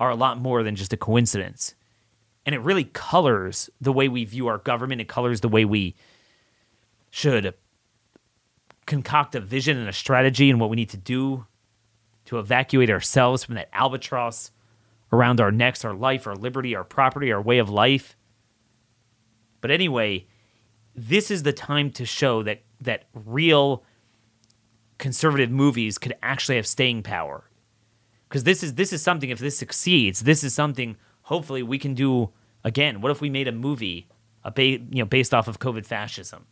[0.00, 1.74] are a lot more than just a coincidence.
[2.44, 5.00] And it really colors the way we view our government.
[5.00, 5.94] It colors the way we
[7.10, 7.54] should
[8.86, 11.46] concoct a vision and a strategy and what we need to do
[12.26, 14.50] to evacuate ourselves from that albatross
[15.12, 18.16] around our necks, our life, our liberty, our property, our way of life.
[19.60, 20.26] But anyway,
[20.94, 23.84] this is the time to show that that real
[24.98, 27.50] conservative movies could actually have staying power
[28.28, 29.30] because this is this is something.
[29.30, 30.96] If this succeeds, this is something.
[31.22, 32.30] Hopefully, we can do
[32.64, 33.00] again.
[33.00, 34.08] What if we made a movie,
[34.42, 36.46] a ba- you know, based off of COVID fascism?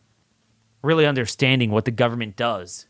[0.83, 2.87] Really understanding what the government does.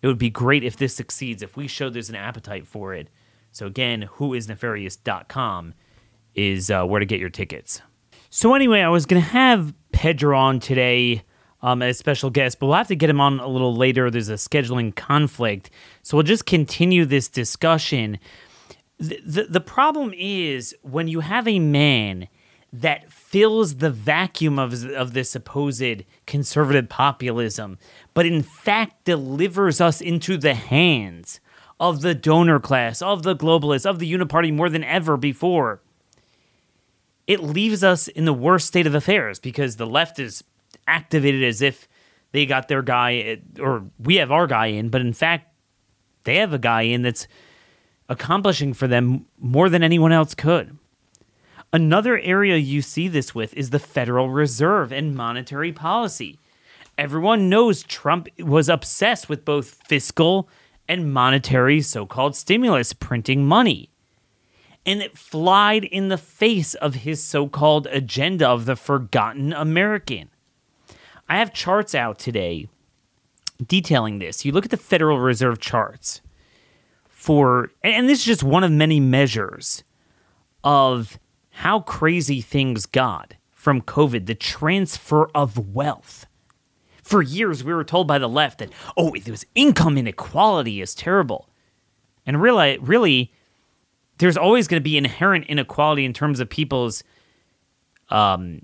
[0.00, 1.42] It would be great if this succeeds.
[1.42, 3.08] If we show there's an appetite for it.
[3.52, 5.74] So again, whoisnefarious.com
[6.34, 7.82] is uh, where to get your tickets.
[8.30, 11.24] So anyway, I was gonna have Pedro on today
[11.66, 14.08] um, as special guest, but we'll have to get him on a little later.
[14.08, 15.68] There's a scheduling conflict.
[16.04, 18.20] So we'll just continue this discussion.
[18.98, 22.28] The, the, the problem is when you have a man
[22.72, 27.78] that fills the vacuum of, of this supposed conservative populism,
[28.14, 31.40] but in fact delivers us into the hands
[31.80, 35.80] of the donor class, of the globalists, of the uniparty more than ever before.
[37.26, 40.44] It leaves us in the worst state of affairs because the left is
[40.86, 41.88] activated as if
[42.32, 45.52] they got their guy or we have our guy in, but in fact,
[46.24, 47.26] they have a guy in that's
[48.08, 50.76] accomplishing for them more than anyone else could.
[51.72, 56.38] Another area you see this with is the Federal Reserve and monetary policy.
[56.96, 60.48] Everyone knows Trump was obsessed with both fiscal
[60.88, 63.90] and monetary so called stimulus, printing money.
[64.86, 70.30] And it flied in the face of his so called agenda of the forgotten American.
[71.28, 72.68] I have charts out today
[73.64, 74.44] detailing this.
[74.44, 76.20] You look at the Federal Reserve charts
[77.08, 79.82] for, and this is just one of many measures
[80.62, 81.18] of
[81.50, 86.26] how crazy things got from COVID, the transfer of wealth.
[87.02, 90.94] For years, we were told by the left that, oh, it was income inequality is
[90.94, 91.48] terrible.
[92.26, 93.32] And really, really,
[94.18, 97.04] there's always going to be inherent inequality in terms of people's,
[98.10, 98.62] um,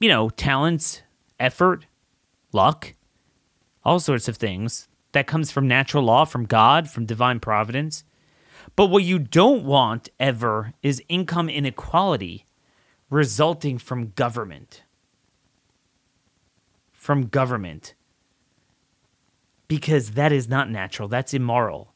[0.00, 1.02] you know, talents,
[1.38, 1.86] effort,
[2.52, 2.94] luck,
[3.84, 4.88] all sorts of things.
[5.12, 8.04] That comes from natural law, from God, from divine providence.
[8.76, 12.44] But what you don't want ever is income inequality
[13.08, 14.82] resulting from government
[17.08, 17.94] from government
[19.66, 21.08] because that is not natural.
[21.08, 21.94] That's immoral.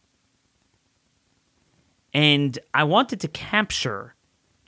[2.15, 4.15] And I wanted to capture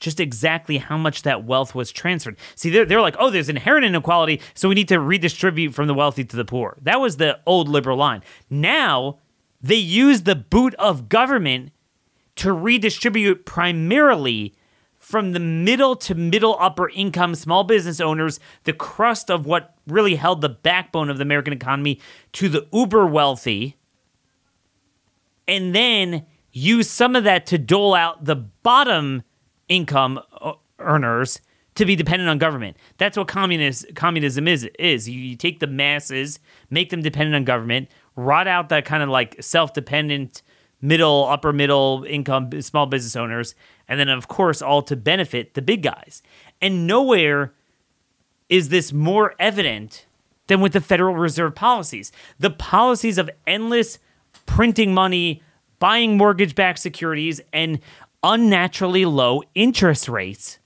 [0.05, 2.37] just exactly how much that wealth was transferred.
[2.55, 5.93] See, they're, they're like, oh, there's inherent inequality, so we need to redistribute from the
[5.93, 6.77] wealthy to the poor.
[6.81, 8.21] That was the old liberal line.
[8.49, 9.19] Now,
[9.59, 11.71] they use the boot of government
[12.35, 14.53] to redistribute primarily
[14.95, 20.15] from the middle to middle upper income small business owners, the crust of what really
[20.15, 21.99] held the backbone of the American economy,
[22.31, 23.77] to the uber wealthy,
[25.47, 29.21] and then use some of that to dole out the bottom
[29.67, 31.41] income uh, earners
[31.75, 32.77] to be dependent on government.
[32.97, 34.67] That's what communist, communism is.
[34.79, 39.03] Is you, you take the masses, make them dependent on government, rot out that kind
[39.03, 40.41] of like self-dependent
[40.81, 43.55] middle, upper middle income small business owners,
[43.87, 46.21] and then, of course, all to benefit the big guys.
[46.61, 47.53] And nowhere
[48.49, 50.05] is this more evident
[50.47, 52.11] than with the Federal Reserve policies.
[52.39, 53.99] The policies of endless
[54.45, 55.41] printing money,
[55.79, 57.79] buying mortgage backed securities, and
[58.25, 60.57] unnaturally low interest rates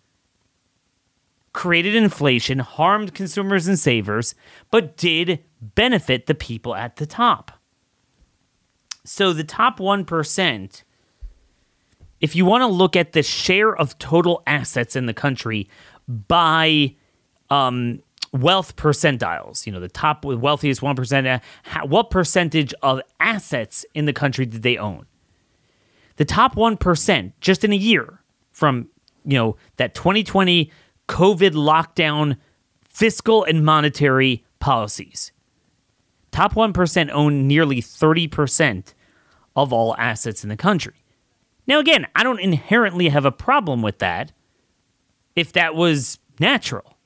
[1.52, 4.34] created inflation, harmed consumers and savers,
[4.72, 7.52] but did benefit the people at the top.
[9.04, 10.84] So the top 1%,
[12.22, 15.68] if you want to look at the share of total assets in the country
[16.08, 16.96] by
[17.50, 24.06] um, wealth percentiles, you know, the top wealthiest 1%, uh, what percentage of assets in
[24.06, 25.09] the country did they own?
[26.20, 28.90] The top 1% just in a year from,
[29.24, 30.70] you know, that 2020
[31.08, 32.36] COVID lockdown
[32.82, 35.32] fiscal and monetary policies.
[36.32, 38.94] Top 1% own nearly 30%
[39.56, 41.06] of all assets in the country.
[41.66, 44.34] Now, again, I don't inherently have a problem with that
[45.38, 46.98] if that was natural.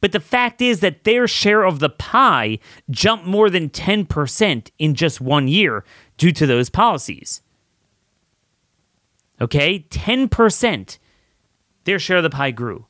[0.00, 4.94] But the fact is that their share of the pie jumped more than 10% in
[4.94, 5.84] just one year
[6.16, 7.40] due to those policies.
[9.44, 10.98] Okay, 10%.
[11.84, 12.86] Their share of the pie grew.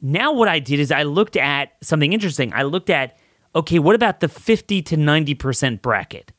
[0.00, 2.52] Now, what I did is I looked at something interesting.
[2.52, 3.16] I looked at,
[3.54, 6.32] okay, what about the 50 to 90% bracket?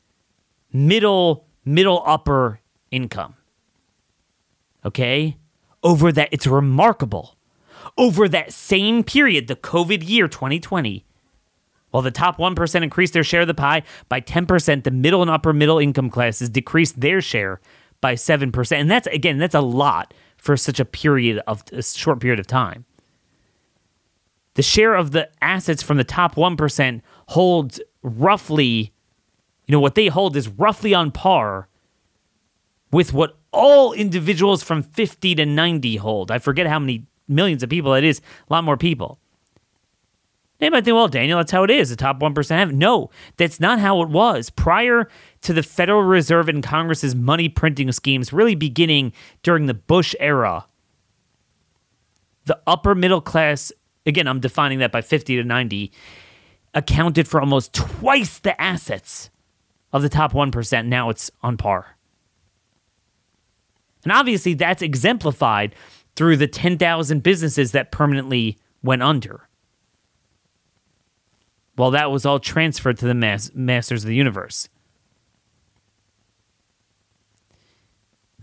[0.74, 2.60] middle, middle upper
[2.92, 3.36] income.
[4.84, 5.38] Okay?
[5.84, 7.38] Over that, it's remarkable.
[7.98, 11.06] Over that same period, the COVID year 2020,
[11.92, 15.30] while the top 1% increased their share of the pie by 10%, the middle and
[15.30, 17.62] upper middle income classes decreased their share
[18.04, 18.72] by 7%.
[18.80, 22.46] And that's, again, that's a lot for such a period of a short period of
[22.46, 22.86] time.
[24.54, 28.94] The share of the assets from the top 1% holds roughly
[29.66, 31.68] you know, what they hold is roughly on par
[32.92, 36.32] with what all individuals from 50 to 90 hold.
[36.32, 39.20] I forget how many millions of people it is, a lot more people.
[40.60, 41.90] They might think, well, Daniel, that's how it is.
[41.90, 42.74] The top 1% have.
[42.74, 44.50] No, that's not how it was.
[44.50, 45.10] Prior
[45.44, 49.14] to the Federal Reserve and Congress's money printing schemes really beginning
[49.44, 50.66] during the Bush era,
[52.46, 53.72] the upper middle class,
[54.06, 55.92] again, I'm defining that by 50 to 90,
[56.74, 59.30] accounted for almost twice the assets
[59.92, 60.86] of the top 1%.
[60.86, 61.98] Now it's on par.
[64.04, 65.76] And obviously, that's exemplified
[66.16, 69.48] through the 10,000 businesses that permanently went under.
[71.78, 74.70] Well, that was all transferred to the mas- masters of the universe.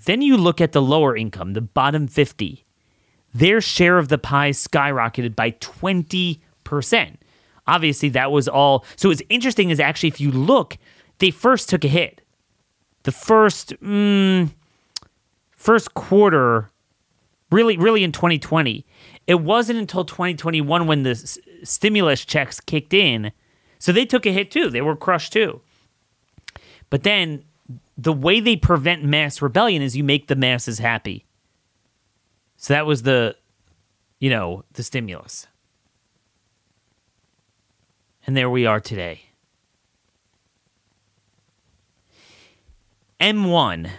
[0.05, 2.65] Then you look at the lower income, the bottom 50.
[3.33, 7.15] Their share of the pie skyrocketed by 20%.
[7.67, 8.85] Obviously, that was all.
[8.97, 10.77] So, what's interesting is actually, if you look
[11.21, 12.23] they first took a hit.
[13.05, 14.51] The first mm,
[15.53, 16.71] first quarter
[17.53, 18.87] Really, really in 2020.
[19.27, 23.33] It wasn't until 2021 when the s- stimulus checks kicked in.
[23.81, 24.71] So they took a hit too.
[24.71, 25.61] They were crushed too.
[26.91, 27.43] But then
[28.03, 31.27] the way they prevent mass rebellion is you make the masses happy.
[32.57, 33.37] So that was the,
[34.19, 35.47] you know, the stimulus.
[38.27, 39.23] And there we are today.
[43.21, 43.91] M1,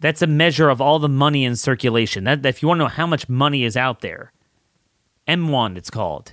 [0.00, 2.24] that's a measure of all the money in circulation.
[2.24, 4.32] That, if you want to know how much money is out there,
[5.26, 6.32] M1 it's called.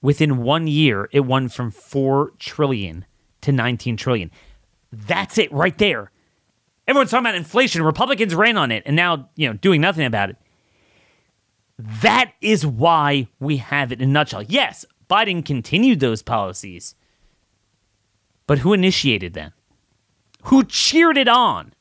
[0.00, 3.06] Within one year, it went from 4 trillion
[3.40, 4.30] to 19 trillion.
[4.92, 6.10] That's it right there.
[6.86, 7.82] Everyone's talking about inflation.
[7.82, 10.36] Republicans ran on it and now, you know, doing nothing about it.
[11.78, 14.42] That is why we have it in a nutshell.
[14.42, 16.94] Yes, Biden continued those policies.
[18.46, 19.52] But who initiated them?
[20.44, 21.74] Who cheered it on?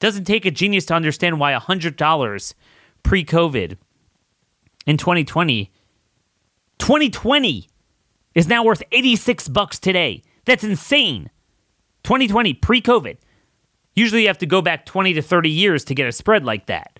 [0.00, 2.54] Doesn't take a genius to understand why $100
[3.02, 3.76] pre COVID
[4.86, 5.70] in 2020
[6.78, 7.68] 2020
[8.34, 10.22] is now worth 86 bucks today.
[10.44, 11.30] That's insane.
[12.04, 13.16] 2020 pre-COVID.
[13.94, 16.66] Usually you have to go back 20 to 30 years to get a spread like
[16.66, 16.98] that.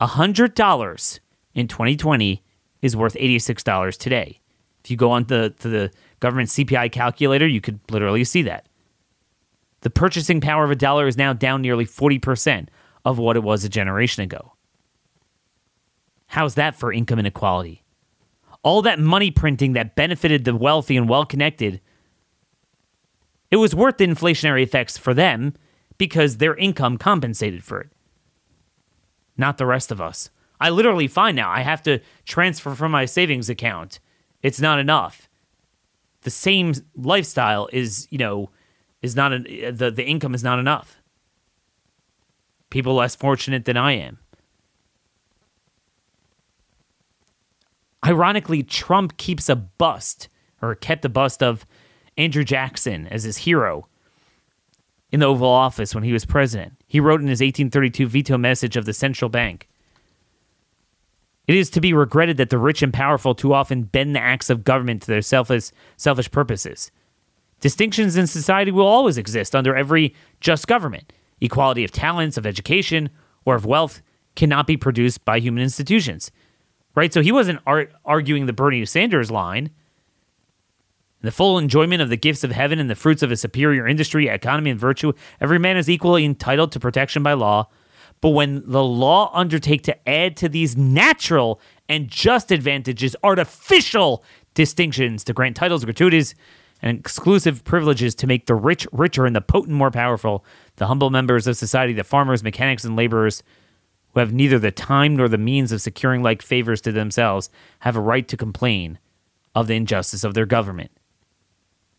[0.00, 1.20] $100
[1.54, 2.42] in 2020
[2.82, 4.40] is worth $86 today.
[4.84, 5.90] If you go on the to the
[6.20, 8.68] government CPI calculator, you could literally see that.
[9.80, 12.68] The purchasing power of a dollar is now down nearly 40%
[13.04, 14.54] of what it was a generation ago.
[16.26, 17.84] How's that for income inequality?
[18.62, 21.80] All that money printing that benefited the wealthy and well connected,
[23.50, 25.54] it was worth the inflationary effects for them
[25.96, 27.90] because their income compensated for it.
[29.36, 30.30] Not the rest of us.
[30.60, 34.00] I literally find now I have to transfer from my savings account.
[34.42, 35.28] It's not enough.
[36.22, 38.50] The same lifestyle is, you know,
[39.02, 40.96] is not an, the the income is not enough.
[42.70, 44.18] People less fortunate than I am.
[48.04, 50.28] Ironically, Trump keeps a bust
[50.60, 51.64] or kept a bust of
[52.18, 53.88] Andrew Jackson as his hero
[55.10, 56.74] in the Oval Office when he was president.
[56.86, 59.68] He wrote in his 1832 veto message of the central bank
[61.46, 64.50] It is to be regretted that the rich and powerful too often bend the acts
[64.50, 66.90] of government to their selfish, selfish purposes.
[67.60, 71.12] Distinctions in society will always exist under every just government.
[71.40, 73.10] Equality of talents, of education,
[73.44, 74.02] or of wealth
[74.36, 76.30] cannot be produced by human institutions.
[76.94, 77.12] Right?
[77.12, 79.70] So he wasn't ar- arguing the Bernie Sanders line.
[81.20, 83.88] In the full enjoyment of the gifts of heaven and the fruits of a superior
[83.88, 87.68] industry, economy, and virtue, every man is equally entitled to protection by law.
[88.20, 94.22] But when the law undertake to add to these natural and just advantages artificial
[94.54, 96.36] distinctions to grant titles, gratuities,
[96.80, 100.44] and exclusive privileges to make the rich richer and the potent more powerful,
[100.76, 103.42] the humble members of society, the farmers, mechanics, and laborers,
[104.12, 107.50] who have neither the time nor the means of securing like favors to themselves,
[107.80, 109.00] have a right to complain
[109.54, 110.92] of the injustice of their government.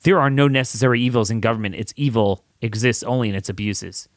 [0.04, 1.76] There are no necessary evils in government.
[1.76, 4.08] Its evil exists only in its abuses.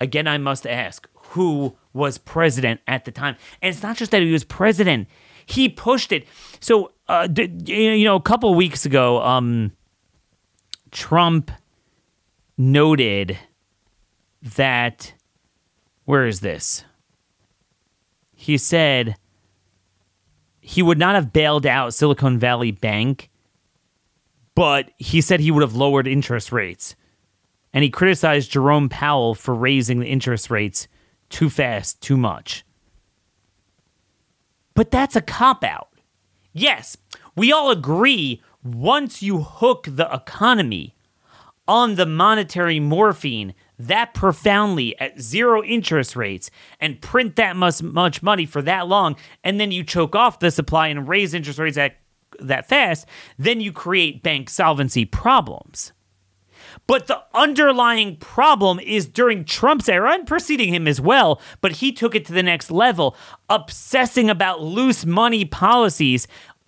[0.00, 3.36] Again, I must ask who was president at the time?
[3.60, 5.08] And it's not just that he was president,
[5.46, 6.26] he pushed it.
[6.60, 9.72] So, uh, you know, a couple weeks ago, um,
[10.90, 11.50] Trump
[12.56, 13.38] noted
[14.42, 15.14] that,
[16.04, 16.84] where is this?
[18.34, 19.16] He said
[20.60, 23.30] he would not have bailed out Silicon Valley Bank
[24.54, 26.94] but he said he would have lowered interest rates.
[27.72, 30.88] And he criticized Jerome Powell for raising the interest rates
[31.30, 32.64] too fast, too much.
[34.74, 35.88] But that's a cop out.
[36.52, 36.96] Yes,
[37.34, 40.94] we all agree once you hook the economy
[41.66, 46.50] on the monetary morphine that profoundly at zero interest rates
[46.80, 50.50] and print that much, much money for that long, and then you choke off the
[50.50, 51.96] supply and raise interest rates at
[52.40, 53.06] that fast,
[53.38, 55.92] then you create bank solvency problems.
[56.86, 61.92] But the underlying problem is during Trump's era and preceding him as well, but he
[61.92, 63.16] took it to the next level,
[63.48, 66.26] obsessing about loose money policies,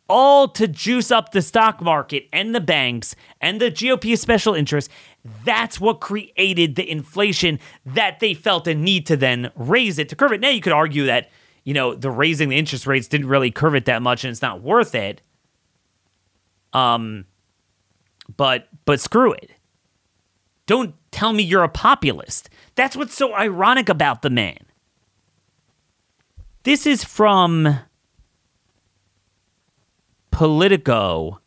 [0.09, 4.93] all to juice up the stock market and the banks and the GOP special interests.
[5.45, 10.17] That's what created the inflation that they felt a need to then raise it to
[10.17, 10.41] curb it.
[10.41, 11.31] Now you could argue that,
[11.65, 14.43] you know, the raising the interest rates didn't really curve it that much and it's
[14.43, 15.23] not worth it.
[16.75, 17.25] Um,
[18.37, 19.51] but but screw it.
[20.66, 22.51] Don't tell me you're a populist.
[22.75, 24.59] That's what's so ironic about the man.
[26.64, 27.81] This is from
[30.31, 31.41] Politico.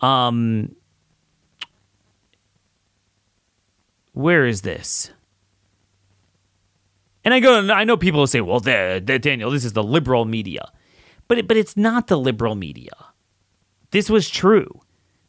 [0.00, 0.74] Um,
[4.12, 5.10] where is this?
[7.24, 9.82] And I go, I know people will say, well, the, the, Daniel, this is the
[9.82, 10.72] liberal media.
[11.26, 12.92] But, it, but it's not the liberal media.
[13.90, 14.80] This was true.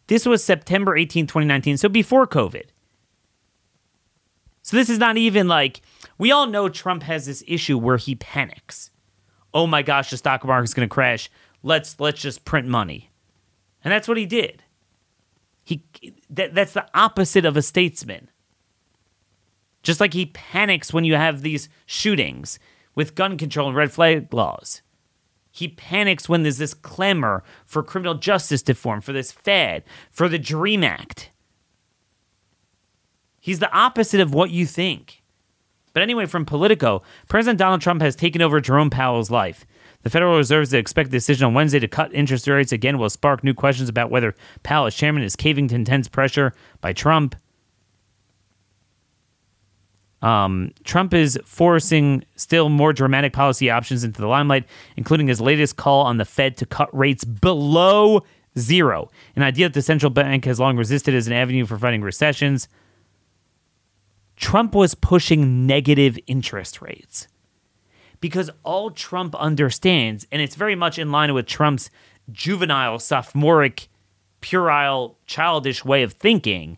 [0.08, 2.66] This was September 18, 2019, so before COVID.
[4.62, 5.82] So this is not even like,
[6.18, 8.92] we all know Trump has this issue where he panics.
[9.54, 11.30] Oh my gosh, the stock market's going to crash.
[11.64, 13.12] Let's let's just print money.
[13.84, 14.64] And that's what he did.
[15.64, 15.84] He
[16.30, 18.30] that, that's the opposite of a statesman.
[19.82, 22.60] Just like he panics when you have these shootings
[22.96, 24.82] with gun control and red flag laws.
[25.52, 30.40] He panics when there's this clamor for criminal justice reform, for this fad, for the
[30.40, 31.32] DREAM Act.
[33.40, 35.24] He's the opposite of what you think.
[35.94, 39.66] But anyway, from Politico, President Donald Trump has taken over Jerome Powell's life.
[40.04, 43.54] The Federal Reserve's expected decision on Wednesday to cut interest rates again will spark new
[43.54, 47.36] questions about whether Powell, as chairman, is caving to intense pressure by Trump.
[50.22, 54.66] Um, Trump is forcing still more dramatic policy options into the limelight,
[54.98, 58.24] including his latest call on the Fed to cut rates below
[58.58, 62.02] zero, an idea that the central bank has long resisted as an avenue for fighting
[62.02, 62.68] recessions.
[64.36, 67.28] Trump was pushing negative interest rates
[68.22, 71.90] because all Trump understands, and it's very much in line with Trump's
[72.32, 73.88] juvenile, sophomoric,
[74.42, 76.78] puerile, childish way of thinking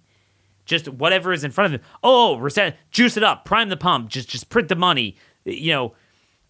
[0.66, 1.88] just whatever is in front of him.
[2.03, 5.16] Oh, oh, reset, juice it up, prime the pump, just just print the money.
[5.45, 5.93] You know,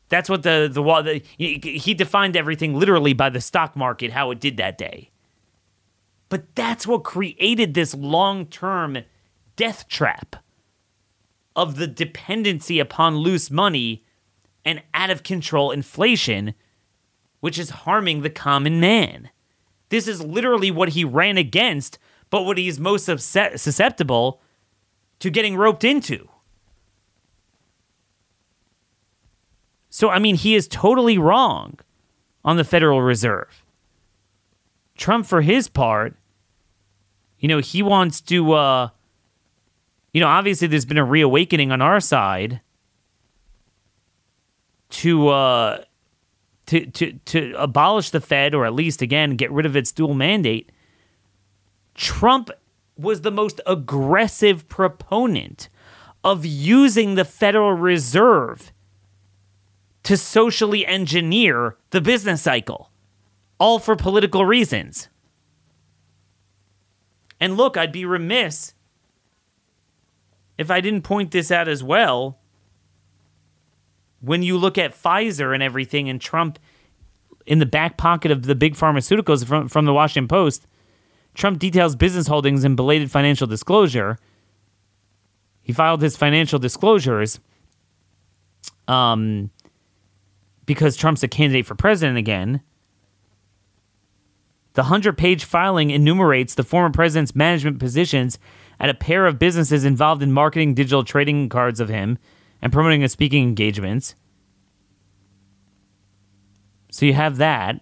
[0.09, 1.03] that's what the the wall.
[1.38, 5.12] He defined everything literally by the stock market, how it did that day.
[6.30, 8.99] But that's what created this long term
[9.55, 10.38] death trap
[11.55, 14.05] of the dependency upon loose money
[14.64, 16.53] and out of control inflation,
[17.39, 19.30] which is harming the common man.
[19.89, 21.99] This is literally what he ran against
[22.32, 24.41] but what he's most susceptible
[25.19, 26.27] to getting roped into.
[29.89, 31.77] So, I mean, he is totally wrong
[32.43, 33.63] on the Federal Reserve.
[34.95, 36.15] Trump, for his part,
[37.38, 38.89] you know, he wants to, uh,
[40.13, 42.61] you know, obviously there's been a reawakening on our side
[44.89, 45.84] to, uh,
[46.67, 50.13] to, to, to abolish the Fed or at least, again, get rid of its dual
[50.13, 50.71] mandate.
[51.96, 52.50] Trump
[52.98, 55.70] was the most aggressive proponent
[56.24, 58.72] of using the Federal Reserve
[60.04, 62.92] to socially engineer the business cycle,
[63.60, 65.10] all for political reasons.
[67.39, 68.74] And look, I'd be remiss
[70.58, 72.38] if I didn't point this out as well.
[74.20, 76.60] When you look at Pfizer and everything, and Trump
[77.48, 80.68] in the back pocket of the big pharmaceuticals from, from the Washington Post,
[81.34, 84.17] Trump details business holdings in belated financial disclosure.
[85.61, 87.39] He filed his financial disclosures
[88.88, 89.49] um,
[90.65, 92.61] because Trump's a candidate for president again.
[94.73, 98.39] The 100 page filing enumerates the former president's management positions
[98.79, 102.17] at a pair of businesses involved in marketing digital trading cards of him
[102.61, 104.15] and promoting his speaking engagements.
[106.91, 107.82] So you have that.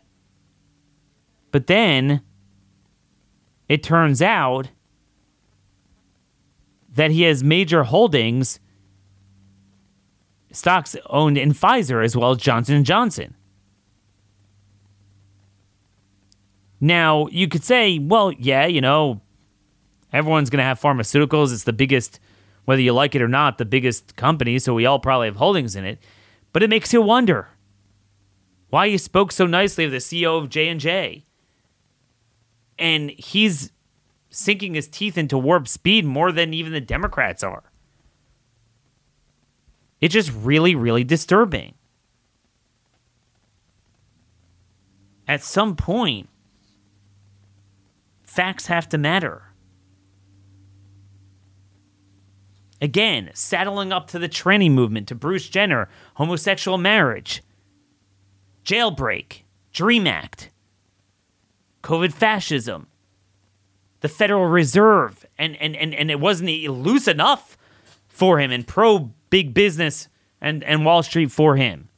[1.52, 2.22] But then
[3.70, 4.70] it turns out
[6.92, 8.60] that he has major holdings
[10.52, 13.36] stocks owned in Pfizer as well as Johnson & Johnson.
[16.82, 19.22] Now, you could say, well, yeah, you know,
[20.12, 21.54] everyone's going to have pharmaceuticals.
[21.54, 22.20] It's the biggest
[22.66, 25.76] whether you like it or not, the biggest company, so we all probably have holdings
[25.76, 25.98] in it.
[26.54, 27.50] But it makes you wonder
[28.70, 31.24] why you spoke so nicely of the CEO of J&J and
[33.12, 33.72] he's
[34.30, 37.64] sinking his teeth into warp speed more than even the Democrats are.
[40.02, 41.74] It's just really, really disturbing.
[45.28, 46.30] At some point,
[48.24, 49.44] facts have to matter.
[52.82, 57.44] Again, saddling up to the tranny movement, to Bruce Jenner, homosexual marriage,
[58.64, 59.42] jailbreak,
[59.74, 60.50] Dream Act.
[61.84, 62.88] COVID fascism,
[64.02, 67.58] the Federal Reserve, and and and, and it wasn't loose enough
[68.08, 70.08] for him and pro big business
[70.42, 71.90] and, and Wall Street for him.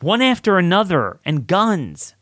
[0.00, 2.14] One after another, and guns.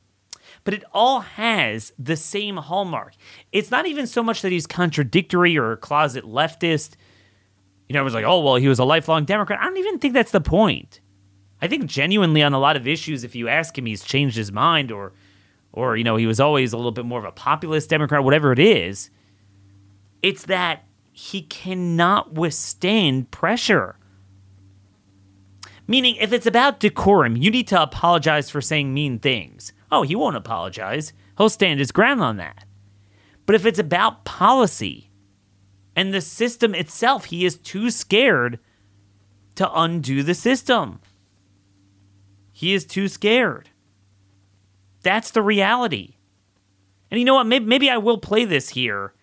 [0.65, 3.15] But it all has the same hallmark.
[3.51, 6.95] It's not even so much that he's contradictory or a closet leftist.
[7.89, 9.59] You know, it was like, oh, well, he was a lifelong Democrat.
[9.61, 11.01] I don't even think that's the point.
[11.63, 14.51] I think genuinely on a lot of issues, if you ask him, he's changed his
[14.51, 15.13] mind, or,
[15.73, 18.51] or you know, he was always a little bit more of a populist Democrat, whatever
[18.51, 19.11] it is.
[20.23, 23.97] It's that he cannot withstand pressure.
[25.87, 29.73] Meaning, if it's about decorum, you need to apologize for saying mean things.
[29.91, 31.13] Oh, he won't apologize.
[31.39, 32.65] He'll stand his ground on that.
[33.47, 35.11] But if it's about policy
[35.95, 38.59] and the system itself, he is too scared
[39.57, 41.01] to undo the system.
[42.63, 43.71] He is too scared.
[45.03, 46.15] That's the reality.
[47.11, 47.49] And you know what?
[47.49, 49.15] Maybe, maybe I will play this here.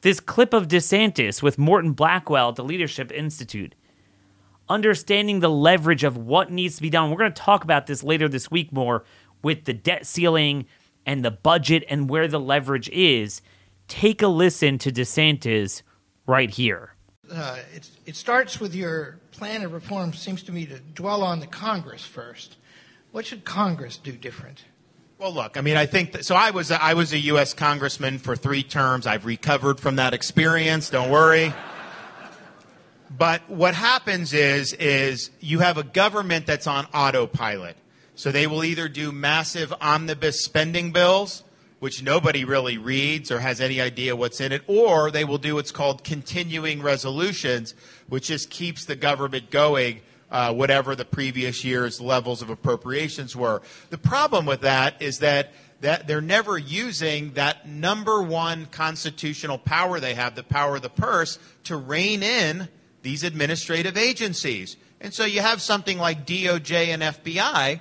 [0.00, 3.76] This clip of DeSantis with Morton Blackwell at the Leadership Institute,
[4.68, 7.12] understanding the leverage of what needs to be done.
[7.12, 9.04] We're going to talk about this later this week more
[9.44, 10.66] with the debt ceiling
[11.06, 13.40] and the budget and where the leverage is.
[13.86, 15.82] Take a listen to DeSantis
[16.26, 16.96] right here.
[17.32, 21.38] Uh, it, it starts with your plan of reform, seems to me, to dwell on
[21.38, 22.56] the Congress first.
[23.12, 24.64] What should Congress do different?
[25.18, 26.34] Well, look, I mean, I think that, so.
[26.34, 27.52] I was I was a U.S.
[27.52, 29.06] congressman for three terms.
[29.06, 30.88] I've recovered from that experience.
[30.88, 31.52] Don't worry.
[33.10, 37.76] But what happens is is you have a government that's on autopilot.
[38.14, 41.44] So they will either do massive omnibus spending bills,
[41.84, 45.56] which nobody really reads or has any idea what's in it, or they will do
[45.56, 47.74] what's called continuing resolutions,
[48.08, 53.60] which just keeps the government going uh, whatever the previous year's levels of appropriations were.
[53.90, 60.00] The problem with that is that that they're never using that number one constitutional power
[60.00, 62.66] they have, the power of the purse, to rein in
[63.02, 64.78] these administrative agencies.
[65.02, 67.80] And so you have something like DOJ and FBI.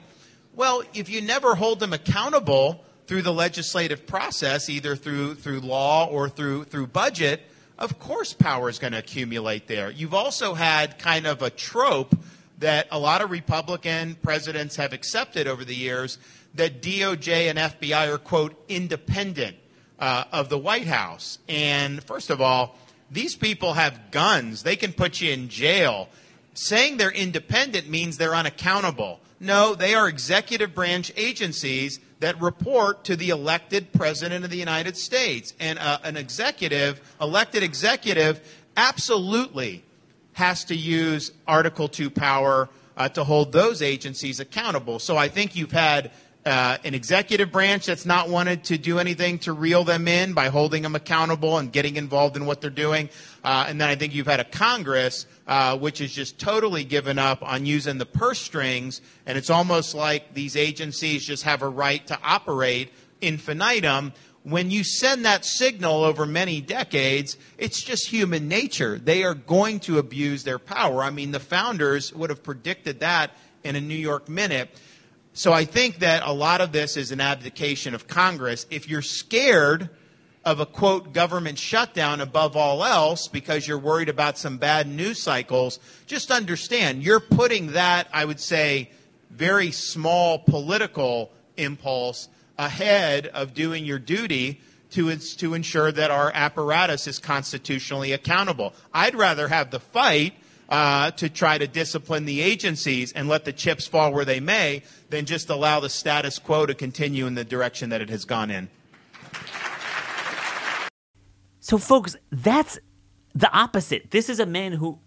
[0.54, 6.08] Well, if you never hold them accountable through the legislative process, either through through law
[6.08, 7.42] or through through budget,
[7.78, 9.92] of course power is going to accumulate there.
[9.92, 12.16] You've also had kind of a trope
[12.60, 16.18] that a lot of Republican presidents have accepted over the years
[16.56, 19.58] that DOJ and FBI are, quote, independent
[20.00, 21.40] uh, of the White House.
[21.50, 22.78] And first of all,
[23.12, 26.10] these people have guns, they can put you in jail.
[26.56, 29.20] Saying they're independent means they're unaccountable.
[29.40, 34.96] No, they are executive branch agencies that report to the elected president of the United
[34.96, 35.54] States.
[35.60, 38.40] And uh, an executive, elected executive,
[38.78, 39.84] absolutely
[40.32, 45.00] has to use Article 2 power uh, to hold those agencies accountable.
[45.00, 46.12] So I think you've had
[46.46, 50.50] uh, an executive branch that's not wanted to do anything to reel them in by
[50.50, 53.10] holding them accountable and getting involved in what they're doing.
[53.44, 57.18] Uh, and then I think you've had a Congress uh, which has just totally given
[57.18, 59.02] up on using the purse strings.
[59.26, 62.92] And it's almost like these agencies just have a right to operate
[63.22, 64.14] infinitum
[64.44, 69.00] when you send that signal over many decades, it's just human nature.
[69.00, 71.02] They are going to abuse their power.
[71.02, 73.32] I mean, the founders would have predicted that
[73.64, 74.70] in a New York minute.
[75.36, 78.68] So I think that a lot of this is an abdication of Congress.
[78.70, 79.90] If you're scared
[80.46, 85.20] of a quote government shutdown above all else because you're worried about some bad news
[85.20, 88.92] cycles, just understand you're putting that, I would say,
[89.32, 92.30] very small political impulse
[92.60, 94.62] ahead of doing your duty
[94.92, 98.74] to, to ensure that our apparatus is constitutionally accountable.
[98.94, 100.34] I'd rather have the fight
[100.74, 104.82] uh, to try to discipline the agencies and let the chips fall where they may
[105.12, 108.50] than just allow the status quo to continue in the direction that it has gone
[108.50, 108.68] in.
[111.60, 112.80] So, folks, that's
[113.36, 114.10] the opposite.
[114.10, 114.98] This is a man who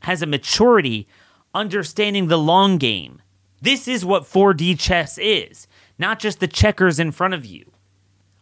[0.00, 1.06] has a maturity
[1.54, 3.22] understanding the long game.
[3.62, 7.70] This is what 4D chess is not just the checkers in front of you,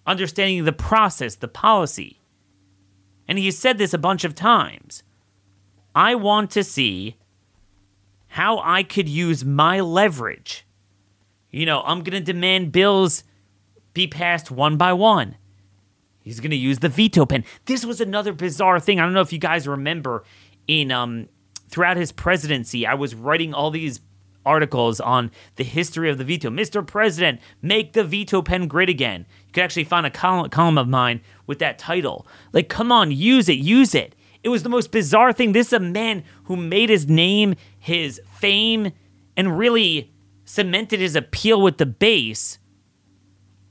[0.07, 2.23] understanding the process, the policy.
[3.29, 5.03] And he has said this a bunch of times.
[5.95, 7.17] I want to see
[8.29, 10.67] how I could use my leverage.
[11.51, 13.23] You know, I'm going to demand bills
[13.93, 15.37] be passed one by one.
[16.21, 17.45] He's going to use the veto pen.
[17.67, 18.99] This was another bizarre thing.
[18.99, 20.25] I don't know if you guys remember
[20.67, 21.29] in um
[21.69, 24.01] throughout his presidency, I was writing all these
[24.47, 26.51] articles on the history of the veto.
[26.51, 26.87] Mr.
[26.87, 29.27] President, make the veto pen great again.
[29.47, 32.27] You could actually find a column, column of mine with that title.
[32.53, 34.15] Like, come on, use it, use it.
[34.45, 35.53] It was the most bizarre thing.
[35.53, 38.93] This is a man who made his name, his fame,
[39.37, 40.13] and really
[40.45, 42.59] cemented his appeal with the base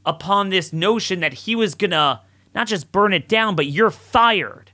[0.05, 2.21] upon this notion that he was gonna
[2.53, 4.71] not just burn it down, but you're fired.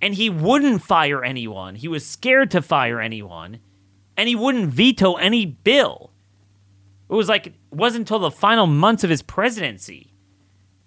[0.00, 1.74] And he wouldn't fire anyone.
[1.74, 3.58] He was scared to fire anyone
[4.16, 6.12] and he wouldn't veto any bill.
[7.08, 10.12] It was like it wasn't until the final months of his presidency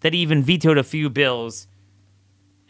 [0.01, 1.67] that he even vetoed a few bills.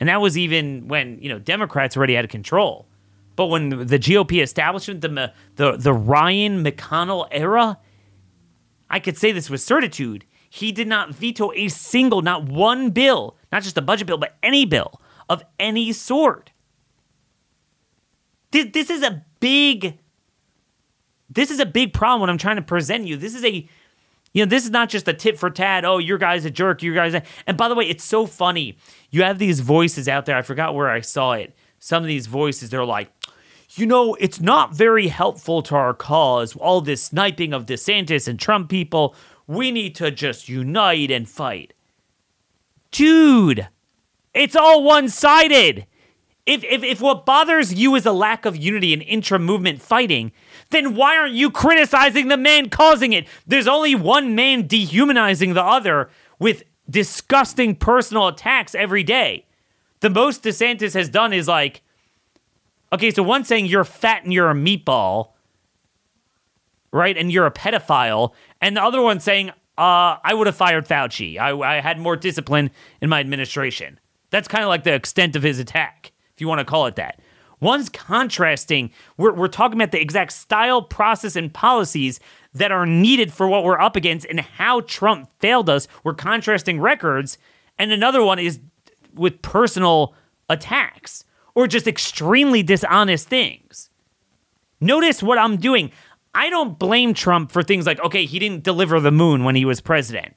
[0.01, 2.87] And that was even when, you know, Democrats already had control.
[3.35, 7.77] But when the GOP establishment, the the the Ryan McConnell era,
[8.89, 13.37] I could say this with certitude, he did not veto a single, not one bill,
[13.51, 14.99] not just a budget bill, but any bill
[15.29, 16.51] of any sort.
[18.49, 19.99] This, this is a big
[21.29, 23.17] this is a big problem when I'm trying to present you.
[23.17, 23.69] This is a
[24.33, 25.83] you know, this is not just a tit for tat.
[25.83, 26.81] Oh, your guy's a jerk.
[26.81, 27.23] Your guy's a...
[27.45, 28.77] And by the way, it's so funny.
[29.09, 30.37] You have these voices out there.
[30.37, 31.55] I forgot where I saw it.
[31.79, 33.11] Some of these voices, they're like,
[33.75, 36.55] you know, it's not very helpful to our cause.
[36.55, 39.15] All this sniping of DeSantis and Trump people.
[39.47, 41.73] We need to just unite and fight.
[42.91, 43.67] Dude,
[44.33, 45.87] it's all one sided.
[46.45, 50.31] If, if, if what bothers you is a lack of unity and intra movement fighting,
[50.71, 53.27] then why aren't you criticizing the man causing it?
[53.45, 56.09] There's only one man dehumanizing the other
[56.39, 59.45] with disgusting personal attacks every day.
[60.01, 61.83] The most DeSantis has done is like,
[62.91, 65.31] okay, so one saying you're fat and you're a meatball,
[66.91, 67.15] right?
[67.15, 68.33] And you're a pedophile.
[68.59, 71.39] And the other one saying, uh, I would have fired Fauci.
[71.39, 73.99] I, I had more discipline in my administration.
[74.29, 76.95] That's kind of like the extent of his attack, if you want to call it
[76.95, 77.19] that.
[77.61, 78.91] One's contrasting.
[79.17, 82.19] We're, we're talking about the exact style, process, and policies
[82.53, 85.87] that are needed for what we're up against and how Trump failed us.
[86.03, 87.37] We're contrasting records.
[87.77, 88.59] And another one is
[89.13, 90.15] with personal
[90.49, 93.89] attacks or just extremely dishonest things.
[94.79, 95.91] Notice what I'm doing.
[96.33, 99.65] I don't blame Trump for things like, okay, he didn't deliver the moon when he
[99.65, 100.33] was president,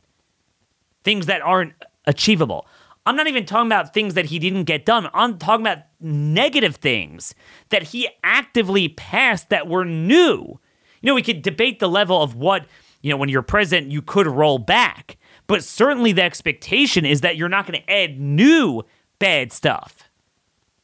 [1.05, 1.73] things that aren't
[2.07, 2.67] achievable.
[3.07, 5.09] I'm not even talking about things that he didn't get done.
[5.15, 7.35] I'm talking about negative things
[7.71, 10.61] that he actively passed that were new.
[11.01, 12.67] You know, we could debate the level of what,
[13.03, 15.17] you know, when you're president, you could roll back.
[15.47, 18.83] But certainly the expectation is that you're not going to add new
[19.19, 20.09] bad stuff.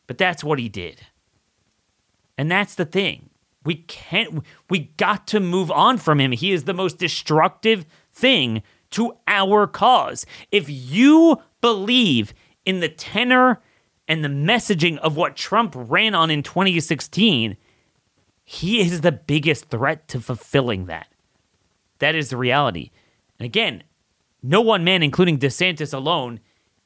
[0.07, 1.01] But that's what he did.
[2.37, 3.31] And that's the thing.
[3.64, 6.33] We can't, we got to move on from him.
[6.33, 10.27] He is the most destructive thing to our cause.
[10.51, 13.61] If you believe in the tenor
[14.11, 17.56] and the messaging of what Trump ran on in 2016,
[18.42, 21.06] he is the biggest threat to fulfilling that.
[22.00, 22.90] That is the reality.
[23.38, 23.84] And again,
[24.42, 26.40] no one man, including DeSantis alone,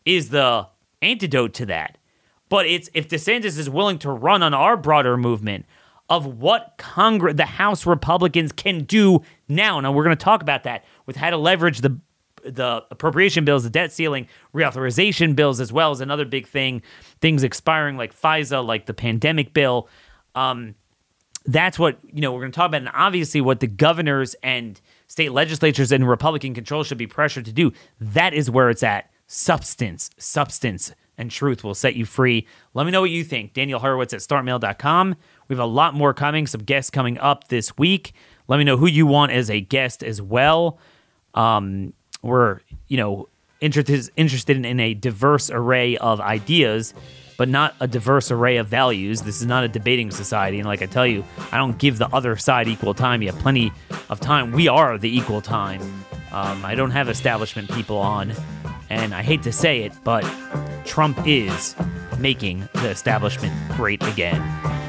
[0.04, 0.68] is the
[1.00, 1.96] antidote to that.
[2.50, 5.64] But it's if DeSantis is willing to run on our broader movement
[6.10, 9.80] of what Congress, the House Republicans can do now.
[9.80, 11.98] Now we're going to talk about that with how to leverage the
[12.44, 16.82] the appropriation bills, the debt ceiling, reauthorization bills, as well as another big thing,
[17.20, 19.88] things expiring like FISA, like the pandemic bill.
[20.34, 20.74] Um,
[21.46, 24.80] that's what you know we're going to talk about, and obviously what the governors and
[25.06, 27.72] state legislatures and Republican control should be pressured to do.
[28.00, 29.10] That is where it's at.
[29.26, 32.46] Substance, substance, and truth will set you free.
[32.72, 33.52] Let me know what you think.
[33.52, 35.16] Daniel Horowitz at startmail.com.
[35.48, 38.14] We have a lot more coming, some guests coming up this week.
[38.48, 40.78] Let me know who you want as a guest as well.
[41.34, 41.92] Um,
[42.24, 43.28] we're you know
[43.60, 46.94] interested interested in a diverse array of ideas
[47.36, 49.22] but not a diverse array of values.
[49.22, 50.58] This is not a debating society.
[50.58, 53.22] And like I tell you, I don't give the other side equal time.
[53.22, 53.72] You have plenty
[54.08, 54.52] of time.
[54.52, 55.80] We are the equal time.
[56.32, 58.32] Um, I don't have establishment people on.
[58.90, 60.24] And I hate to say it, but
[60.84, 61.74] Trump is
[62.18, 64.40] making the establishment great again.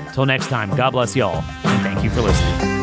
[0.07, 2.74] Until next time, God bless y'all, and thank you for listening.